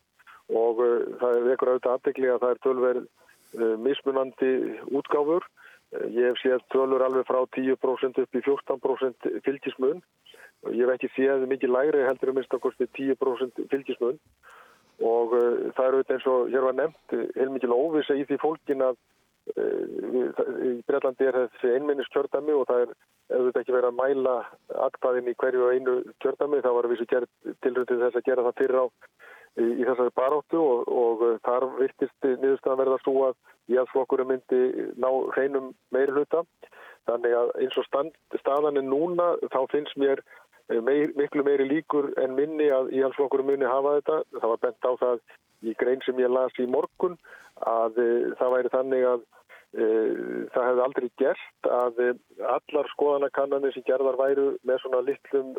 og 0.51 0.81
uh, 0.83 1.03
það 1.21 1.37
er 1.37 1.53
ekkur 1.55 1.71
auðvitað 1.71 1.97
aðdegli 1.97 2.31
að 2.31 2.41
það 2.43 2.55
er 2.55 2.63
tölverð 2.65 3.03
uh, 3.05 3.75
mismunandi 3.85 4.53
útgáfur. 4.99 5.45
Uh, 5.95 6.07
ég 6.15 6.31
hef 6.31 6.41
séð 6.43 6.65
tölur 6.75 7.05
alveg 7.07 7.27
frá 7.29 7.43
10% 7.59 8.23
upp 8.23 8.39
í 8.39 8.45
14% 8.47 9.31
fylgismun 9.47 10.03
Ég 10.69 10.85
hef 10.85 10.95
ekki 10.97 11.13
séð 11.15 11.47
mikið 11.49 11.73
lægri 11.73 12.03
heldur 12.05 12.33
um 12.33 12.37
minnst 12.41 12.57
okkurstu 12.57 12.89
10% 12.99 13.63
fylgismun. 13.73 14.19
Og 15.01 15.33
uh, 15.33 15.71
það 15.77 15.87
eru 15.87 16.03
eins 16.05 16.27
og 16.29 16.51
hér 16.53 16.67
var 16.69 16.77
nefnt 16.77 17.17
heilmikið 17.39 17.73
óvisa 17.73 18.19
í 18.19 18.27
því 18.29 18.41
fólkin 18.43 18.85
að 18.85 19.01
í 19.57 20.73
Breitlandi 20.87 21.27
er 21.27 21.39
þessi 21.39 21.73
einminnis 21.75 22.11
kjördami 22.13 22.53
og 22.55 22.67
það 22.69 22.83
er 22.85 22.93
auðvitað 23.31 23.61
ekki 23.63 23.75
verið 23.75 23.89
að 23.89 23.99
mæla 23.99 24.35
atkvæðin 24.87 25.31
í 25.31 25.35
hverju 25.41 25.71
einu 25.75 25.95
kjördami 26.23 26.61
það 26.65 26.77
var 26.77 26.89
að 26.89 26.95
vísu 26.95 27.07
tilröndið 27.11 28.03
þess 28.05 28.21
að 28.21 28.27
gera 28.29 28.45
það 28.47 28.59
fyrir 28.61 28.81
á 28.81 28.87
í, 28.87 29.65
í 29.65 29.87
þessari 29.87 30.15
baróttu 30.19 30.61
og, 30.61 30.93
og 31.03 31.25
þar 31.47 31.69
virtist 31.79 32.29
niðurstaðan 32.29 32.83
verða 32.83 33.01
svo 33.05 33.17
að 33.31 33.39
íhalsflokkurum 33.73 34.33
myndi 34.35 34.61
ná 35.01 35.09
hreinum 35.35 35.73
meiri 35.95 36.15
hluta 36.15 36.45
þannig 37.09 37.35
að 37.35 37.55
eins 37.65 37.81
og 37.81 37.89
stand, 37.89 38.15
staðan 38.43 38.79
er 38.79 38.87
núna 38.87 39.33
þá 39.51 39.61
finnst 39.73 39.99
mér 39.99 40.23
meir, 40.87 41.13
miklu 41.19 41.45
meiri 41.47 41.67
líkur 41.69 42.13
en 42.23 42.37
minni 42.39 42.71
að 42.75 42.93
íhalsflokkurum 42.95 43.51
muni 43.53 43.69
hafa 43.69 43.99
þetta. 43.99 44.23
Það 44.39 44.49
var 44.55 44.65
bent 44.67 44.89
á 44.89 44.93
það 45.03 45.21
í 45.61 45.77
grein 45.81 46.03
sem 46.07 46.23
ég 46.23 46.33
las 46.33 46.57
í 46.63 46.67
morgun 46.71 47.19
að 47.69 48.01
það 48.39 48.55
væri 48.55 48.73
þannig 48.73 49.07
að 49.11 49.29
það 49.71 50.65
hefði 50.67 50.83
aldrei 50.83 51.09
gert 51.21 51.69
að 51.71 52.01
allar 52.57 52.89
skoðanakannanir 52.91 53.75
sem 53.77 53.85
gerðar 53.87 54.19
væru 54.19 54.47
með 54.67 54.81
svona 54.83 55.03
litlum 55.07 55.53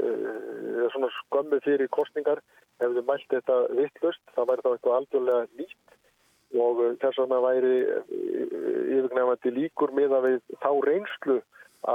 svona 0.91 1.09
skömmu 1.21 1.61
fyrir 1.63 1.87
kostningar 1.95 2.41
hefðu 2.83 3.05
mælt 3.07 3.29
þetta 3.31 3.59
vittlust 3.77 4.35
það 4.35 4.49
væri 4.49 4.65
þá 4.65 4.69
eitthvað 4.73 4.97
algjörlega 4.97 5.45
nýtt 5.61 6.59
og 6.59 6.83
þess 6.99 7.21
vegna 7.21 7.39
væri 7.45 7.75
yfirgnefandi 8.97 9.55
líkur 9.55 9.95
með 9.95 10.17
að 10.17 10.27
við 10.27 10.57
þá 10.59 10.71
reynslu 10.89 11.39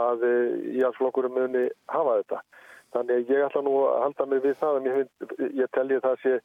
að 0.01 0.25
íhalsflokkurum 0.73 1.37
muni 1.37 1.67
hafa 1.93 2.17
þetta 2.23 2.41
þannig 2.95 3.17
að 3.17 3.33
ég 3.35 3.47
ætla 3.47 3.63
nú 3.67 3.75
að 3.87 3.99
halda 4.05 4.27
mig 4.31 4.45
við 4.45 4.57
það 4.61 4.87
ég, 4.91 5.09
ég 5.63 5.73
telji 5.75 6.03
það 6.05 6.23
sé 6.23 6.37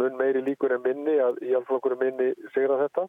mun 0.00 0.16
meiri 0.16 0.42
líkur 0.44 0.72
en 0.76 0.84
minni 0.86 1.18
að 1.20 1.40
íhalsflokkurum 1.44 2.00
minni 2.00 2.32
segra 2.54 2.80
þetta. 2.86 3.06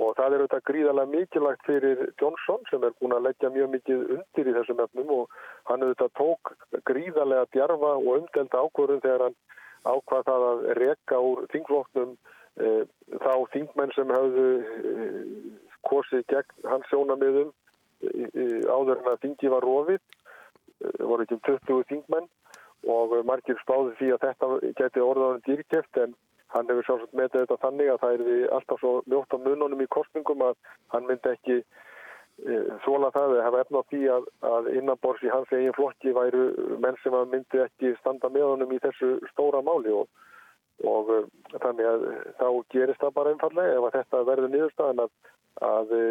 Og 0.00 0.14
það 0.16 0.34
er 0.34 0.42
auðvitað 0.42 0.62
gríðarlega 0.70 1.12
mikilvægt 1.12 1.66
fyrir 1.68 1.98
Johnson 2.20 2.62
sem 2.70 2.84
er 2.86 2.94
búin 3.00 3.12
að 3.12 3.26
leggja 3.26 3.50
mjög 3.52 3.72
mikið 3.74 4.04
undir 4.16 4.48
í 4.48 4.54
þessum 4.56 4.80
efnum 4.86 5.10
og 5.18 5.34
hann 5.68 5.84
auðvitað 5.84 6.14
tók 6.20 6.52
gríðarlega 6.88 7.50
djarfa 7.52 7.90
og 7.98 8.14
umdelda 8.14 8.62
ákvörðun 8.62 9.02
þegar 9.04 9.26
hann 9.26 9.36
ákvað 9.82 10.24
það 10.30 10.46
að 10.48 10.64
reka 10.78 11.18
úr 11.20 11.44
þingfloknum 11.52 12.14
e, 12.14 12.70
þá 13.20 13.34
þingmenn 13.52 13.94
sem 13.96 14.14
hafðu 14.16 14.48
e, 14.62 14.96
kosið 15.90 16.24
gegn 16.32 16.70
hans 16.70 16.88
sjónamiðum 16.88 17.52
e, 17.52 18.48
áður 18.70 18.96
en 18.96 19.12
að 19.12 19.22
þingi 19.26 19.52
var 19.52 19.66
rofið 19.66 20.00
voru 21.00 21.26
ekki 21.26 21.38
um 21.38 21.44
20 21.48 21.88
þingmenn 21.90 22.28
og 22.92 23.14
margir 23.28 23.58
spáði 23.62 23.94
því 23.98 24.10
að 24.14 24.24
þetta 24.26 24.48
geti 24.80 25.02
orðaðan 25.04 25.44
dýrkjeft 25.46 26.00
en 26.02 26.14
hann 26.52 26.68
hefur 26.68 26.86
sjálfsagt 26.86 27.16
metið 27.16 27.44
þetta 27.44 27.60
þannig 27.62 27.92
að 27.92 28.02
það 28.02 28.14
er 28.16 28.50
alltaf 28.56 28.82
svo 28.82 28.92
mjótt 29.08 29.36
á 29.36 29.38
mununum 29.40 29.84
í 29.84 29.88
kostningum 29.94 30.44
að 30.48 30.56
hann 30.94 31.06
myndi 31.08 31.30
ekki 31.32 31.58
e, 31.60 32.58
þóla 32.84 33.12
það 33.14 33.36
eða 33.36 33.46
hafa 33.46 33.62
efna 33.64 33.82
á 33.82 33.88
því 33.92 34.02
að, 34.16 34.26
að 34.50 34.68
innanbors 34.80 35.22
í 35.24 35.32
hans 35.32 35.54
eigin 35.54 35.76
flokki 35.78 36.14
væru 36.16 36.44
menn 36.82 36.98
sem 37.02 37.16
myndi 37.32 37.62
ekki 37.64 37.94
standa 38.00 38.32
með 38.32 38.48
honum 38.50 38.74
í 38.74 38.80
þessu 38.84 39.14
stóra 39.32 39.62
máli 39.64 39.94
og, 39.96 40.10
og 40.84 41.14
þannig 41.54 41.88
að 41.92 42.08
þá 42.40 42.46
gerist 42.74 43.04
það 43.04 43.16
bara 43.20 43.34
einfallega 43.36 43.78
ef 43.78 43.96
þetta 43.96 44.24
verður 44.28 44.54
niðurstaðan 44.56 45.06
að, 45.06 45.14
að 45.60 45.92
e, 45.96 46.04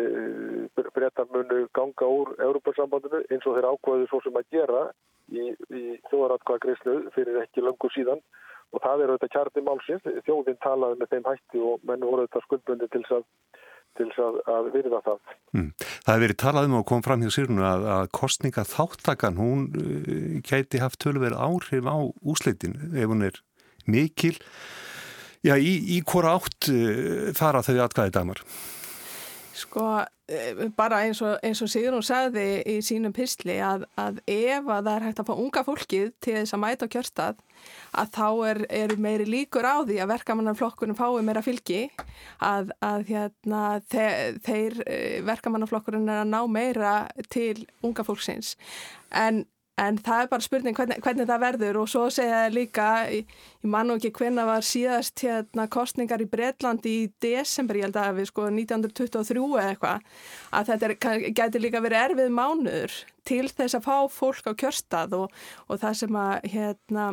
breytar 0.93 1.29
munu 1.33 1.65
ganga 1.75 2.07
úr 2.07 2.35
Európa-sambandinu 2.37 3.23
eins 3.31 3.47
og 3.47 3.57
þeir 3.57 3.69
ákvæðu 3.71 4.09
svo 4.11 4.21
sem 4.25 4.37
að 4.37 4.53
gera 4.53 4.83
í, 5.31 5.49
í 5.49 5.83
þjóðaratkvæðagreyslu 6.11 6.95
fyrir 7.15 7.41
ekki 7.41 7.65
langur 7.65 7.93
síðan 7.95 8.21
og 8.71 8.83
það 8.83 9.03
er 9.03 9.11
auðvitað 9.11 9.33
kjarni 9.35 9.63
málsins, 9.65 10.09
þjóðinn 10.27 10.59
talaði 10.63 10.99
með 10.99 11.13
þeim 11.13 11.27
hætti 11.27 11.63
og 11.67 11.85
menn 11.87 12.05
voru 12.05 12.23
auðvitað 12.23 12.45
skuldbundi 12.45 12.89
til 12.91 13.01
þess 13.03 13.17
að, 13.17 13.25
til 13.99 14.07
að, 14.25 14.37
að 14.55 14.69
virða 14.75 15.01
það. 15.07 15.33
Mm. 15.57 15.71
Það 15.81 16.13
hefur 16.13 16.25
verið 16.25 16.39
talað 16.43 16.69
um 16.69 16.77
og 16.79 16.85
kom 16.91 17.05
fram 17.07 17.25
hjá 17.25 17.33
sérunu 17.35 17.65
að, 17.67 17.87
að 17.97 18.11
kostninga 18.15 18.67
þáttakan, 18.71 19.41
hún 19.41 19.65
uh, 19.75 20.37
gæti 20.47 20.83
haft 20.83 21.01
tölverið 21.03 21.41
áhrif 21.41 21.89
á 21.89 21.97
úsleitin 22.21 22.77
ef 22.93 23.11
hún 23.11 23.25
er 23.27 23.41
mikil. 23.89 24.37
Já, 25.41 25.57
í, 25.57 25.73
í 25.97 26.03
hvora 26.05 26.37
átt 26.37 26.69
uh, 26.71 27.31
fara 27.35 27.65
þau 27.65 27.81
atkvæði 27.87 28.15
damar? 28.15 28.45
Sko, 29.57 29.83
bara 30.77 31.01
eins 31.05 31.19
og, 31.25 31.35
eins 31.43 31.59
og 31.63 31.69
Sigrun 31.71 32.03
sagði 32.05 32.61
í 32.69 32.77
sínum 32.85 33.13
pysli 33.15 33.57
að, 33.63 33.83
að 33.99 34.21
ef 34.31 34.67
að 34.67 34.87
það 34.87 34.91
er 34.93 35.05
hægt 35.07 35.21
að 35.23 35.29
fá 35.29 35.33
unga 35.43 35.63
fólkið 35.67 36.11
til 36.23 36.35
þess 36.37 36.55
að 36.55 36.61
mæta 36.63 36.87
á 36.87 36.93
kjörstað 36.93 37.41
að 38.01 38.11
þá 38.15 38.27
er, 38.47 38.61
er 38.81 38.95
meiri 39.01 39.27
líkur 39.27 39.67
á 39.67 39.75
því 39.83 39.99
að 40.01 40.11
verkamannaflokkurinn 40.15 40.97
fái 40.97 41.21
meira 41.27 41.43
fylgi 41.45 41.81
að, 42.39 42.71
að 42.79 43.05
hérna, 43.11 43.63
þe 43.91 44.05
þeir 44.47 44.79
verkamannaflokkurinn 45.27 46.09
er 46.09 46.23
að 46.23 46.31
ná 46.31 46.39
meira 46.47 46.95
til 47.29 47.65
unga 47.83 48.07
fólksins. 48.07 48.55
En 49.11 49.43
En 49.81 49.97
það 49.97 50.23
er 50.23 50.29
bara 50.31 50.45
spurning 50.45 50.77
hvernig, 50.77 50.99
hvernig 51.01 51.27
það 51.29 51.43
verður 51.45 51.79
og 51.81 51.89
svo 51.89 52.03
segja 52.13 52.43
það 52.43 52.57
líka, 52.57 52.89
ég, 53.09 53.31
ég 53.63 53.71
mann 53.73 53.93
ekki 53.95 54.11
hvenna 54.19 54.45
var 54.45 54.65
síðast 54.65 55.23
hérna 55.25 55.65
kostningar 55.73 56.21
í 56.21 56.29
Breitlandi 56.29 56.93
í 56.99 57.07
desember, 57.23 57.79
ég 57.79 57.89
held 57.89 57.97
að 57.97 58.19
við 58.19 58.29
sko 58.29 58.45
1923 58.51 59.47
eða 59.47 59.71
eitthvað, 59.71 60.05
að 60.59 60.71
þetta 60.71 61.15
getur 61.41 61.65
líka 61.65 61.81
verið 61.81 62.05
erfið 62.05 62.31
mánuður 62.37 63.01
til 63.27 63.47
þess 63.49 63.77
að 63.77 63.87
fá 63.87 63.97
fólk 64.13 64.49
á 64.49 64.53
kjörstað 64.63 65.17
og, 65.23 65.43
og 65.67 65.81
það 65.81 65.99
sem 66.03 66.21
að 66.21 66.49
hérna 66.53 67.11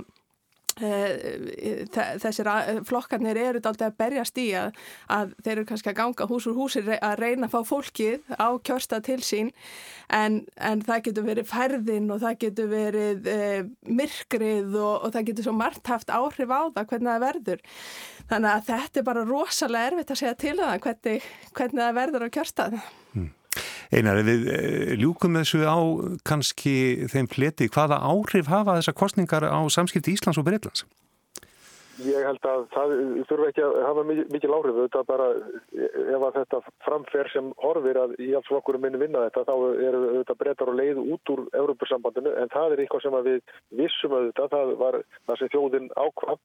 þessir 0.79 2.51
flokkarnir 2.89 3.39
eru 3.41 3.61
alltaf 3.63 3.89
að 3.89 3.97
berjast 3.99 4.39
í 4.41 4.49
að, 4.59 4.77
að 5.13 5.33
þeir 5.45 5.55
eru 5.55 5.67
kannski 5.69 5.93
að 5.93 5.99
ganga 6.01 6.29
hús 6.31 6.49
úr 6.51 6.59
húsi 6.59 6.83
að 6.85 7.17
reyna 7.21 7.49
að 7.49 7.55
fá 7.55 7.73
fólkið 7.73 8.37
á 8.39 8.49
kjörsta 8.65 9.01
til 9.05 9.21
sín. 9.27 9.53
En, 10.09 10.41
en 10.57 10.83
það 10.85 11.03
getur 11.09 11.27
verið 11.27 11.49
færðin 11.51 12.11
og 12.15 12.23
það 12.23 12.39
getur 12.45 12.71
verið 12.73 13.27
e, 13.29 13.41
myrkrið 13.85 14.77
og, 14.79 14.95
og 15.05 15.17
það 15.17 15.27
getur 15.31 15.49
svo 15.49 15.57
margt 15.59 15.91
haft 15.93 16.13
áhrif 16.13 16.53
á 16.53 16.63
það 16.77 16.93
hvernig 16.93 17.13
það 17.13 17.27
verður. 17.27 17.65
Þannig 18.29 18.53
að 18.53 18.69
þetta 18.69 19.01
er 19.01 19.09
bara 19.09 19.27
rosalega 19.29 19.93
erfitt 19.93 20.15
að 20.15 20.23
segja 20.23 20.39
til 20.39 20.55
um 20.57 20.65
það 20.65 20.81
hvernig, 20.87 21.29
hvernig 21.59 21.85
það 21.85 21.99
verður 22.03 22.29
á 22.29 22.35
kjörstað. 22.39 22.79
Hmm. 23.13 23.29
Einar, 23.89 24.21
við 24.27 24.49
eh, 24.53 24.95
ljúkum 25.01 25.39
þessu 25.41 25.65
á 25.65 25.79
kannski 26.29 27.09
þeim 27.09 27.29
fleti, 27.33 27.71
hvaða 27.73 28.03
áhrif 28.05 28.51
hafa 28.53 28.77
þessar 28.81 28.99
kostningar 29.01 29.49
á 29.49 29.61
samskipti 29.73 30.13
Íslands 30.13 30.41
og 30.41 30.45
Breitlands? 30.49 30.85
Ég 32.07 32.23
held 32.23 32.45
að 32.47 32.67
það 32.71 32.93
þurfa 33.27 33.47
ekki 33.49 33.63
að 33.65 33.77
hafa 33.83 34.03
mikil 34.07 34.53
áhrif, 34.55 34.77
þetta 34.85 35.01
bara 35.09 35.27
ef 35.33 36.27
að 36.29 36.37
þetta 36.37 36.61
framfer 36.87 37.31
sem 37.33 37.49
horfir 37.59 37.99
að 37.99 38.13
í 38.23 38.29
alls 38.39 38.47
flokkurum 38.47 38.85
minni 38.85 39.01
vinna 39.01 39.25
þetta 39.25 39.43
þá 39.49 39.55
eru 39.89 40.03
þetta 40.21 40.37
breytar 40.39 40.71
og 40.71 40.79
leið 40.79 41.01
út 41.03 41.33
úr 41.35 41.43
Európusambandinu 41.59 42.37
en 42.39 42.53
það 42.55 42.77
er 42.77 42.85
eitthvað 42.85 43.05
sem 43.07 43.19
við 43.27 43.41
vissum 43.81 44.15
að 44.15 44.29
þetta, 44.29 44.49
það 44.55 44.75
var 44.85 45.01
það 45.17 45.41
sem 45.41 45.53
þjóðin 45.57 45.91
ákvað 45.99 46.39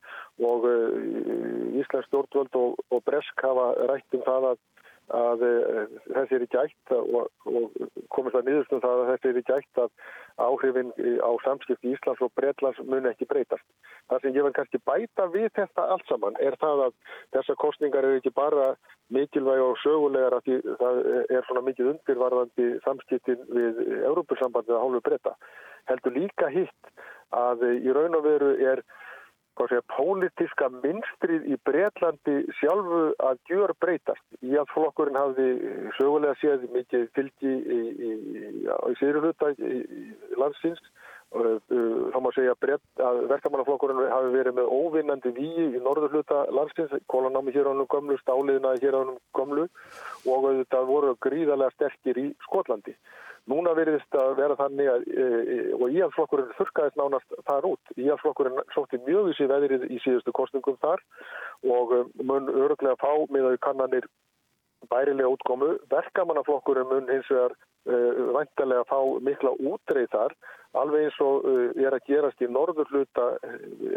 og 0.49 0.67
uh, 0.71 1.81
Íslands 1.83 2.09
stjórnvöld 2.09 2.61
og, 2.63 2.81
og 2.89 3.05
Bresk 3.05 3.45
hafa 3.45 3.69
rætt 3.91 4.17
um 4.17 4.25
það 4.25 4.53
að 4.55 4.63
að 5.11 5.43
eh, 5.47 5.95
þessi 6.07 6.37
er 6.37 6.45
ekki 6.45 6.59
ætt 6.61 6.93
og, 6.95 7.27
og 7.49 7.73
komist 8.13 8.37
að 8.37 8.47
nýðustum 8.47 8.81
það 8.83 9.01
að 9.01 9.09
þessi 9.11 9.29
er 9.29 9.39
ekki 9.41 9.55
ætt 9.57 9.81
að 9.83 9.91
áhrifin 10.47 10.91
á 11.19 11.31
samskipti 11.43 11.89
í 11.89 11.95
Íslands 11.97 12.23
og 12.23 12.31
Breitlands 12.37 12.79
mun 12.87 13.09
ekki 13.09 13.27
breytast. 13.29 13.65
Það 14.09 14.23
sem 14.23 14.37
ég 14.37 14.47
vil 14.47 14.55
kannski 14.55 14.81
bæta 14.87 15.27
við 15.33 15.49
þetta 15.59 15.87
allt 15.95 16.07
saman 16.09 16.39
er 16.39 16.57
það 16.61 16.87
að 16.87 16.95
þessar 17.35 17.59
kostningar 17.61 18.07
er 18.07 18.17
ekki 18.19 18.33
bara 18.35 18.73
mikilvæg 19.13 19.61
og 19.63 19.77
sögulegar 19.83 20.37
að 20.37 20.47
því, 20.47 20.57
það 20.81 20.99
er 21.37 21.47
svona 21.47 21.65
mikið 21.67 21.91
undirvarðandi 21.93 22.69
samskiptin 22.87 23.45
við 23.51 23.83
Európusambandið 24.01 24.77
að 24.77 24.83
hálfu 24.85 25.03
breyta. 25.05 25.35
Heldur 25.91 26.15
líka 26.15 26.49
hitt 26.53 26.93
að 27.33 27.65
í 27.75 27.93
raun 27.93 28.17
og 28.17 28.25
veru 28.25 28.53
er 28.61 28.83
Pólitíska 29.53 30.69
minstrið 30.81 31.45
í 31.53 31.57
Breitlandi 31.65 32.35
sjálfu 32.59 33.13
að 33.21 33.37
gjör 33.49 33.73
breytast. 33.79 34.23
Íhaldsflokkurinn 34.41 35.19
hafði 35.19 35.47
sögulega 35.99 36.33
séð 36.41 36.65
mikið 36.73 37.07
fylgi 37.13 37.53
í, 37.53 37.79
í, 37.93 38.11
í 38.65 38.95
síðurhutta 38.99 39.53
landsins. 40.41 40.81
Þá 41.33 42.17
má 42.21 42.29
segja 42.35 42.53
að 42.53 43.23
verkamannaflokkurinn 43.31 44.09
hafi 44.11 44.33
verið 44.35 44.57
með 44.57 44.69
óvinnandi 44.69 45.31
víi 45.33 45.69
í 45.77 45.81
norðurhluta 45.81 46.43
landsins, 46.53 46.93
kólanámi 47.09 47.53
hér 47.55 47.71
ánum 47.71 47.89
gömlu, 47.89 48.17
stáliðina 48.21 48.75
hér 48.81 48.99
ánum 48.99 49.17
gömlu 49.33 49.65
og 50.29 50.49
þetta 50.49 50.83
voru 50.85 51.15
gríðarlega 51.25 51.73
sterkir 51.73 52.21
í 52.21 52.27
Skotlandi. 52.45 52.93
Núna 53.51 53.73
veriðist 53.75 54.15
að 54.15 54.37
vera 54.39 54.55
þannig 54.55 54.87
að, 54.87 55.01
e, 55.11 55.23
e, 55.23 55.55
og 55.75 55.89
íhalsflokkurinn 55.91 56.53
þurkaðist 56.55 56.99
nánast 56.99 57.33
þar 57.49 57.67
út. 57.73 57.93
Íhalsflokkurinn 57.99 58.61
sótti 58.71 58.99
mjög 59.03 59.33
í 59.33 59.37
síð 59.39 59.51
veðrið 59.51 59.83
í 59.91 59.99
síðustu 60.05 60.31
kostningum 60.37 60.79
þar 60.83 61.03
og 61.75 61.91
e, 61.91 61.99
mun 62.23 62.47
öruglega 62.47 62.95
fá 63.01 63.11
með 63.35 63.49
að 63.49 63.59
kannanir 63.65 64.07
bærilega 64.91 65.31
útkomu. 65.35 65.73
Verkamannaflokkurinn 65.91 66.87
mun 66.89 67.11
hins 67.11 67.27
vegar 67.31 67.55
uh, 67.55 68.23
vantarlega 68.35 68.83
fá 68.89 68.99
mikla 69.23 69.53
útreið 69.59 70.09
þar, 70.11 70.35
alveg 70.79 71.07
eins 71.07 71.19
og 71.23 71.47
uh, 71.47 71.69
er 71.79 71.95
að 71.95 72.07
gerast 72.09 72.43
í 72.43 72.49
norður 72.51 72.91
hluta 72.91 73.29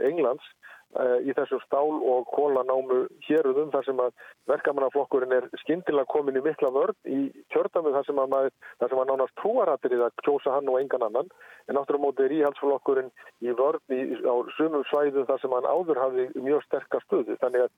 Englands 0.07 0.47
uh, 0.47 0.76
í 0.97 1.35
þessum 1.37 1.61
stál 1.65 1.91
og 1.93 2.29
kólanámu 2.33 3.03
héruðum 3.27 3.73
þar 3.75 3.85
sem 3.85 3.99
að 4.01 4.15
verkamannaflokkurinn 4.49 5.35
er 5.37 5.49
skindilega 5.61 6.09
komin 6.09 6.39
í 6.39 6.43
mikla 6.45 6.71
vörð 6.73 7.11
í 7.11 7.19
kjördamu 7.53 7.93
þar 7.93 8.07
sem 8.07 8.21
að, 8.23 8.31
maður, 8.33 8.55
þar 8.81 8.93
sem 8.93 9.03
að 9.03 9.11
nánast 9.11 9.37
trúarættir 9.43 9.97
í 9.97 10.01
það 10.01 10.25
kjósa 10.25 10.57
hann 10.57 10.73
og 10.73 10.81
engan 10.81 11.07
annan. 11.09 11.31
En 11.69 11.81
áttur 11.81 12.01
á 12.01 12.05
móti 12.07 12.25
er 12.25 12.37
íhaldsflokkurinn 12.39 13.13
í 13.45 13.57
vörð 13.59 13.97
í, 13.97 14.01
á 14.25 14.35
sumum 14.57 14.87
svæðu 14.89 15.27
þar 15.29 15.43
sem 15.43 15.57
hann 15.59 15.69
áður 15.69 16.03
hafi 16.05 16.29
mjög 16.39 16.65
sterkar 16.69 17.05
stöðu. 17.05 17.37
Þannig 17.43 17.67
að 17.67 17.75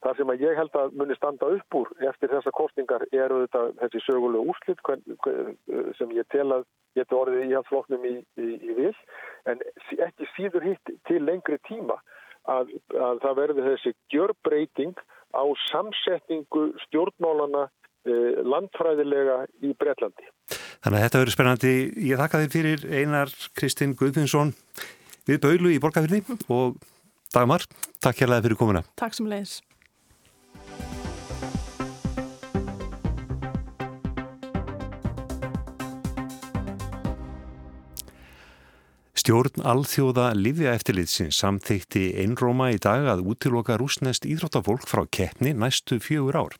Það 0.00 0.16
sem 0.16 0.30
að 0.32 0.42
ég 0.46 0.56
held 0.56 0.76
að 0.80 0.94
muni 0.96 1.14
standa 1.18 1.48
upp 1.52 1.76
úr 1.76 1.90
eftir 2.08 2.30
þessa 2.32 2.52
kostningar 2.56 3.02
eru 3.12 3.42
þetta 3.42 3.64
þessi 3.82 4.00
sögulegu 4.06 4.48
úrslit 4.48 4.80
sem 5.98 6.14
ég 6.16 6.28
tel 6.32 6.46
að 6.56 6.64
geti 6.96 7.16
orðið 7.18 7.42
í 7.44 7.52
hans 7.52 7.68
floknum 7.68 8.06
í, 8.08 8.14
í, 8.40 8.48
í 8.64 8.76
vil. 8.78 8.94
En 9.44 9.60
ekki 10.06 10.28
síður 10.32 10.70
hitt 10.70 10.94
til 11.04 11.20
lengri 11.26 11.60
tíma 11.68 11.98
að, 12.48 12.72
að 12.94 13.20
það 13.24 13.36
verði 13.40 13.66
þessi 13.68 13.92
gjörbreyting 14.14 14.94
á 15.36 15.44
samsetningu 15.68 16.64
stjórnmálana 16.86 17.66
eh, 17.68 18.40
landfræðilega 18.46 19.42
í 19.62 19.74
Breitlandi. 19.78 20.30
Þannig 20.80 20.96
að 20.96 21.04
þetta 21.04 21.22
verður 21.22 21.36
spennandi. 21.36 21.74
Ég 22.08 22.20
þakka 22.20 22.42
þið 22.44 22.54
fyrir 22.56 22.86
Einar 22.90 23.34
Kristinn 23.58 23.96
Guðfinsson 23.98 24.54
við 25.28 25.42
Baulu 25.44 25.74
í 25.74 25.80
Borgafyrni 25.82 26.22
og 26.50 26.80
Dagmar, 27.30 27.62
takk 28.02 28.24
hérlega 28.24 28.48
fyrir 28.48 28.58
komuna. 28.58 28.82
Takk 28.98 29.14
sem 29.14 29.28
leiðis. 29.30 29.60
Stjórn 39.30 39.62
alþjóða 39.62 40.24
Livja 40.34 40.72
eftirlitsins 40.74 41.36
samþykti 41.38 42.00
einróma 42.18 42.72
í 42.74 42.80
dag 42.82 43.04
að 43.12 43.20
útiloka 43.30 43.76
rúsnest 43.78 44.24
íþróttafólk 44.26 44.88
frá 44.90 45.04
keppni 45.06 45.52
næstu 45.54 46.00
fjögur 46.02 46.38
ár. 46.40 46.56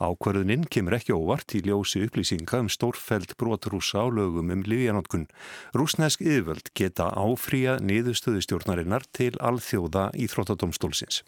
Ákvarðuninn 0.00 0.64
kemur 0.72 0.96
ekki 0.96 1.12
óvart 1.12 1.52
í 1.52 1.60
ljósi 1.66 2.00
upplýsinga 2.06 2.62
um 2.64 2.70
stórfæld 2.72 3.34
brotrúsa 3.36 4.00
á 4.00 4.08
lögum 4.08 4.54
um 4.54 4.62
Livjanótkun. 4.64 5.26
Rúsnesk 5.76 6.24
yfirvöld 6.24 6.70
geta 6.72 7.10
áfríja 7.12 7.76
niðurstöðu 7.84 8.40
stjórnarinnar 8.46 9.04
til 9.12 9.34
alþjóða 9.36 10.06
íþróttadómstólsins. 10.16 11.20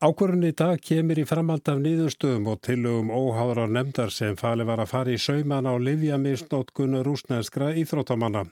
Ákvörðun 0.00 0.48
í 0.48 0.54
dag 0.56 0.80
kemur 0.80 1.20
í 1.20 1.26
framhald 1.28 1.68
af 1.68 1.84
niðurstöðum 1.84 2.48
og 2.48 2.64
tillögum 2.64 3.12
óháðra 3.12 3.68
nefndar 3.68 4.08
sem 4.08 4.40
fali 4.40 4.64
var 4.64 4.80
að 4.80 4.92
fara 4.96 5.12
í 5.12 5.20
sauman 5.20 5.68
á 5.68 5.76
Livjamisnótkun 5.76 7.02
rúsneskra 7.04 7.74
íþróttamanna. 7.76 8.46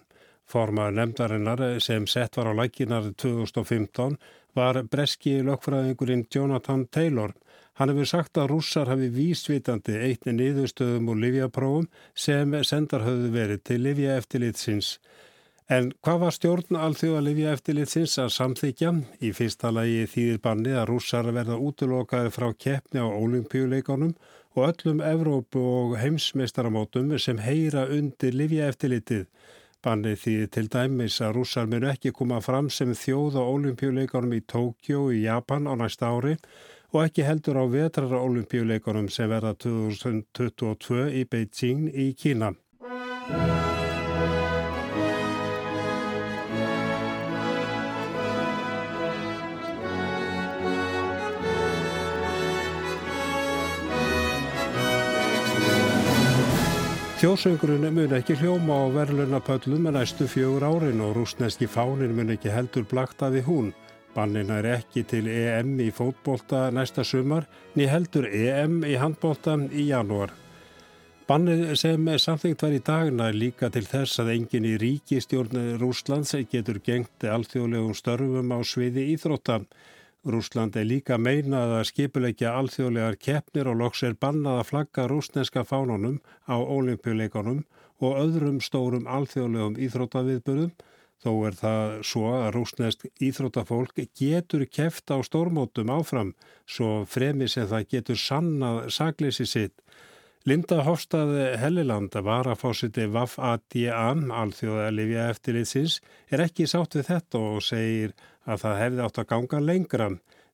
Formaður 0.48 0.94
nefndarinnar 0.96 1.62
sem 1.84 2.06
sett 2.08 2.38
var 2.38 2.48
á 2.48 2.56
lækinar 2.56 3.10
2015 3.20 4.16
var 4.56 4.80
breski 4.88 5.42
lögfræðingurinn 5.44 6.24
Jonathan 6.34 6.86
Taylor. 6.88 7.34
Hann 7.78 7.92
hefur 7.92 8.08
sagt 8.08 8.38
að 8.40 8.48
rússar 8.54 8.88
hafi 8.88 9.10
vísvitandi 9.12 9.98
eitni 10.08 10.32
niðurstöðum 10.38 11.12
og 11.12 11.20
livjaprófum 11.22 11.84
sem 12.14 12.56
sendar 12.64 13.04
höfðu 13.04 13.28
verið 13.36 13.60
til 13.68 13.78
livjaeftilitsins. 13.84 14.96
En 15.68 15.90
hvað 16.00 16.22
var 16.22 16.32
stjórn 16.32 16.80
alþjóða 16.80 17.20
livjaeftilitsins 17.26 18.16
að 18.22 18.32
samþykja? 18.38 18.94
Í 19.20 19.34
fyrsta 19.36 19.68
lagi 19.76 20.08
þýðir 20.08 20.40
banni 20.48 20.72
að 20.72 20.88
rússar 20.94 21.28
verða 21.28 21.60
útlokaði 21.60 22.32
frá 22.32 22.48
keppni 22.56 23.04
á 23.04 23.06
olimpíuleikonum 23.06 24.16
og 24.56 24.64
öllum 24.72 25.04
Evrópu 25.04 25.60
og 25.60 25.98
heimsmeistaramótum 26.00 27.12
sem 27.20 27.44
heyra 27.44 27.84
undir 27.92 28.32
livjaeftilitið. 28.32 29.28
Bannið 29.86 30.16
því 30.22 30.32
til 30.54 30.66
dæmis 30.74 31.16
að 31.22 31.36
rússar 31.36 31.68
munu 31.70 31.86
ekki 31.92 32.10
koma 32.10 32.40
fram 32.42 32.70
sem 32.76 32.90
þjóð 32.98 33.38
á 33.38 33.44
olimpíuleikunum 33.46 34.34
í 34.34 34.40
Tókjó 34.52 35.04
í 35.14 35.22
Japan 35.22 35.70
á 35.70 35.78
næsta 35.78 36.10
ári 36.10 36.34
og 36.90 37.04
ekki 37.04 37.26
heldur 37.28 37.60
á 37.62 37.64
vetrara 37.70 38.18
olimpíuleikunum 38.26 39.06
sem 39.12 39.30
verða 39.30 39.54
2022 39.54 41.04
í 41.20 41.26
Beijing 41.30 41.92
í 41.94 42.10
Kína. 42.18 42.56
Þjóðsöngurinn 57.18 57.82
mun 57.96 58.12
ekki 58.14 58.36
hljóma 58.38 58.76
á 58.78 58.94
verðlunapöllum 58.94 59.88
en 59.90 59.96
næstu 59.98 60.28
fjögur 60.30 60.62
árin 60.62 61.00
og 61.02 61.16
rúsneski 61.16 61.66
fánin 61.66 62.12
mun 62.14 62.28
ekki 62.30 62.52
heldur 62.54 62.84
blakta 62.86 63.26
við 63.34 63.48
hún. 63.48 63.72
Bannin 64.14 64.52
er 64.54 64.68
ekki 64.76 65.02
til 65.02 65.24
EM 65.26 65.72
í 65.82 65.88
fótbolta 65.90 66.68
næsta 66.70 67.02
sumar, 67.02 67.48
ný 67.74 67.88
heldur 67.90 68.28
EM 68.30 68.84
í 68.86 68.94
handbolta 69.02 69.56
í 69.66 69.88
janúar. 69.88 70.30
Bannið 71.26 71.74
sem 71.82 72.06
samþyngt 72.22 72.62
var 72.62 72.78
í 72.78 72.80
dagna 72.86 73.32
er 73.32 73.40
líka 73.42 73.66
til 73.74 73.82
þess 73.90 74.22
að 74.22 74.30
engin 74.36 74.70
í 74.70 74.76
ríkistjórn 74.78 75.74
Rúslands 75.82 76.36
getur 76.52 76.78
gengt 76.78 77.26
alþjóðlegum 77.26 77.98
störfum 77.98 78.54
á 78.54 78.62
sviði 78.62 79.10
íþróttan. 79.16 79.66
Rúsland 80.26 80.76
er 80.76 80.88
líka 80.88 81.18
meinað 81.18 81.76
að 81.78 81.88
skipuleikja 81.92 82.56
alþjóðlegar 82.58 83.16
keppnir 83.22 83.70
og 83.70 83.78
loks 83.82 84.02
er 84.02 84.16
bannað 84.18 84.60
að 84.60 84.68
flagga 84.72 85.06
rúsneska 85.10 85.62
fánunum 85.64 86.18
á 86.50 86.56
olimpíuleikonum 86.58 87.64
og 88.02 88.18
öðrum 88.24 88.58
stórum 88.62 89.06
alþjóðlegum 89.06 89.78
íþróttaviðbörðum 89.86 90.74
þó 91.22 91.32
er 91.48 91.56
það 91.58 91.94
svo 92.06 92.28
að 92.34 92.52
rúsnesk 92.54 93.08
íþróttafólk 93.22 93.98
getur 94.18 94.66
keft 94.66 95.10
á 95.10 95.18
stórmótum 95.26 95.90
áfram 95.90 96.34
svo 96.66 97.04
fremi 97.10 97.48
sem 97.50 97.66
það 97.70 97.88
getur 97.94 98.20
sannað 98.22 98.88
sagleysi 98.94 99.46
sitt. 99.46 99.82
Linda 100.46 100.78
Hofstad 100.86 101.32
Helliland 101.60 102.14
var 102.24 102.46
að 102.48 102.60
fósiti 102.62 103.04
VAF-ADA, 103.10 104.14
alþjóða 104.40 104.86
Livja 104.94 105.26
eftirlitsins, 105.32 105.98
er 106.30 106.44
ekki 106.46 106.64
sátt 106.70 106.94
við 106.96 107.10
þetta 107.10 107.42
og 107.50 107.58
segir 107.66 108.14
að 108.48 108.64
það 108.64 108.80
hefði 108.82 109.04
átt 109.04 109.20
að 109.22 109.30
ganga 109.32 109.60
lengra. 109.60 110.08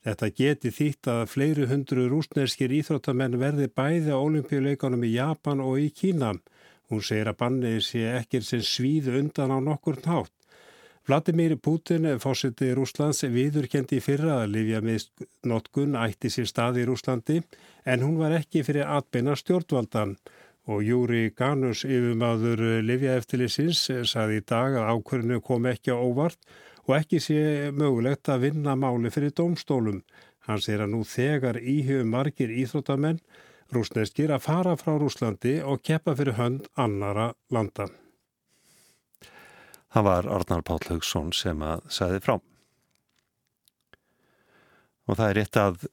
Þetta 0.04 0.30
geti 0.36 0.70
þýtt 0.76 1.08
að 1.08 1.22
fleiri 1.32 1.66
hundru 1.70 2.08
rúsneskir 2.10 2.74
íþróttamenn 2.76 3.38
verði 3.40 3.70
bæði 3.72 4.12
á 4.12 4.18
olimpíuleikonum 4.18 5.06
í 5.06 5.14
Japan 5.14 5.62
og 5.64 5.78
í 5.80 5.88
Kína. 5.94 6.34
Hún 6.92 7.00
segir 7.00 7.30
að 7.30 7.38
bannið 7.40 7.78
sé 7.86 8.02
ekkir 8.18 8.44
sem 8.44 8.60
svíðu 8.60 9.16
undan 9.22 9.54
á 9.54 9.58
nokkur 9.64 10.02
nátt. 10.04 10.32
Vladimir 11.04 11.56
Putin, 11.60 12.06
fósiti 12.16 12.70
Rúslands, 12.72 13.26
viðurkendi 13.28 13.98
fyrra 14.00 14.38
að 14.42 14.54
Livja 14.54 14.80
miðnotkun 14.84 15.98
ætti 16.00 16.30
sér 16.32 16.48
stað 16.48 16.78
í 16.80 16.86
Rúslandi 16.88 17.42
en 17.84 18.04
hún 18.04 18.16
var 18.20 18.32
ekki 18.38 18.62
fyrir 18.64 18.88
atbeina 18.88 19.36
stjórnvaldan 19.36 20.14
og 20.64 20.80
Júri 20.80 21.26
Ganus 21.36 21.84
yfirmaður 21.84 22.62
Livja 22.88 23.18
eftirlisins 23.20 23.82
saði 24.08 24.40
í 24.40 24.46
dag 24.48 24.78
að 24.80 24.94
ákvörinu 24.94 25.42
kom 25.44 25.68
ekki 25.68 25.92
á 25.92 26.00
óvart 26.00 26.40
og 26.84 26.94
ekki 26.98 27.20
sé 27.22 27.40
mögulegt 27.72 28.28
að 28.28 28.48
vinna 28.48 28.76
máli 28.76 29.12
fyrir 29.12 29.34
domstólum. 29.36 30.02
Hann 30.44 30.60
sér 30.60 30.84
að 30.84 30.92
nú 30.92 31.02
þegar 31.08 31.56
íhjöfum 31.60 32.10
margir 32.12 32.52
íþróttamenn 32.52 33.20
rúsneskir 33.72 34.32
að 34.34 34.44
fara 34.44 34.74
frá 34.78 34.94
Rúslandi 35.00 35.58
og 35.64 35.82
keppa 35.82 36.14
fyrir 36.18 36.36
hönd 36.38 36.68
annara 36.76 37.32
landa. 37.50 37.88
Það 39.94 40.06
var 40.08 40.28
Arnar 40.36 40.64
Páll 40.66 40.88
Haugsson 40.90 41.30
sem 41.32 41.60
að 41.62 41.84
sagði 41.92 42.20
frá. 42.24 42.34
Og 45.04 45.18
það 45.18 45.28
er 45.28 45.38
rétt 45.38 45.60
að 45.60 45.86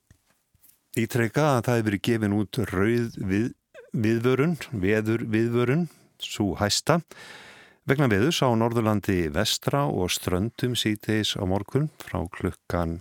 ítreika 0.97 1.47
að 1.58 1.65
það 1.67 1.77
hefur 1.77 1.89
verið 1.89 2.04
gefin 2.08 2.38
út 2.38 2.60
rauð 2.71 3.17
við, 3.32 3.47
viðvörun, 3.91 4.58
veður 4.71 5.25
viðvörun, 5.32 5.86
svo 6.21 6.54
hæsta, 6.60 7.01
Vegna 7.89 8.06
veðus 8.06 8.38
á 8.46 8.54
Norðurlandi 8.54 9.32
vestra 9.34 9.88
og 9.89 10.12
ströndum 10.13 10.76
síteis 10.78 11.32
á 11.34 11.41
morgun 11.50 11.88
frá 11.98 12.20
klukkan 12.30 13.00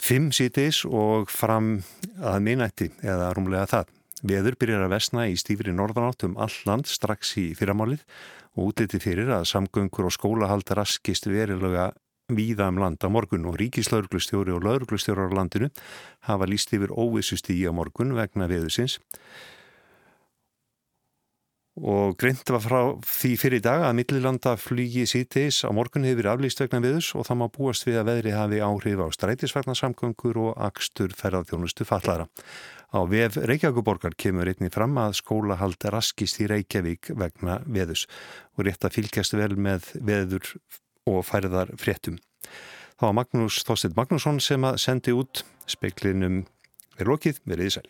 5 0.00 0.30
síteis 0.32 0.78
og 0.88 1.28
fram 1.28 1.82
að 2.16 2.38
minnætti 2.46 2.88
eða 3.04 3.28
rúmlega 3.36 3.68
það. 3.68 3.92
Veður 4.24 4.56
byrjar 4.56 4.86
að 4.86 4.94
vesna 4.94 5.26
í 5.28 5.36
stífri 5.36 5.76
norðanátt 5.76 6.24
um 6.24 6.38
all 6.40 6.56
land 6.64 6.88
strax 6.88 7.36
í 7.44 7.50
fyrramálið 7.58 8.00
og 8.56 8.72
útliti 8.72 9.02
fyrir 9.04 9.28
að 9.36 9.44
samgöngur 9.52 10.08
og 10.08 10.16
skólahald 10.16 10.72
raskist 10.72 11.28
verilega 11.28 11.90
víða 12.32 12.72
um 12.72 12.80
land 12.80 13.04
á 13.04 13.12
morgun 13.12 13.50
og 13.52 13.60
ríkislauglustjóri 13.60 14.56
og 14.56 14.64
lauglustjóri 14.64 15.28
á 15.28 15.36
landinu 15.36 15.68
hafa 16.24 16.48
líst 16.48 16.72
yfir 16.72 16.96
óvissust 16.96 17.52
í 17.52 17.60
á 17.68 17.72
morgun 17.76 18.16
vegna 18.16 18.48
veðusins 18.48 19.02
og 21.80 22.18
greint 22.20 22.44
var 22.52 22.60
frá 22.60 22.80
því 23.00 23.30
fyrir 23.40 23.62
í 23.62 23.64
dag 23.64 23.86
að 23.86 23.94
millilanda 23.96 24.52
flugi 24.60 25.06
síðteis 25.08 25.62
á 25.64 25.72
morgun 25.72 26.04
hefur 26.04 26.28
aflýst 26.34 26.60
vegna 26.60 26.82
viðus 26.84 27.14
og 27.16 27.24
það 27.24 27.38
má 27.40 27.46
búast 27.54 27.86
við 27.86 27.96
að 28.02 28.08
veðri 28.10 28.34
hafi 28.36 28.60
áhrif 28.60 29.00
á 29.00 29.08
strætisvagnarsamgöngur 29.16 30.40
og 30.42 30.60
akstur 30.68 31.14
ferðarþjónustu 31.16 31.86
fallara. 31.88 32.28
Á 32.92 33.00
VF 33.08 33.40
Reykjavíkuborgar 33.48 34.18
kemur 34.20 34.50
einni 34.52 34.68
fram 34.68 34.98
að 35.00 35.16
skólahald 35.22 35.80
raskist 35.88 36.42
í 36.44 36.50
Reykjavík 36.52 37.14
vegna 37.16 37.62
veðus 37.64 38.04
og 38.58 38.66
rétt 38.68 38.84
að 38.84 38.98
fylgjast 38.98 39.38
vel 39.38 39.56
með 39.56 39.88
veður 39.96 40.52
og 41.08 41.24
færðar 41.24 41.72
fréttum. 41.80 42.20
Það 43.00 43.08
var 43.08 43.16
Magnús 43.16 43.62
Þorstein 43.64 43.96
Magnússon 43.96 44.44
sem 44.44 44.68
að 44.68 44.76
sendi 44.84 45.16
út 45.16 45.40
speiklinum 45.64 46.42
er 47.00 47.08
lokið, 47.08 47.40
verið 47.48 47.72
í 47.72 47.76
sæl. 47.78 47.88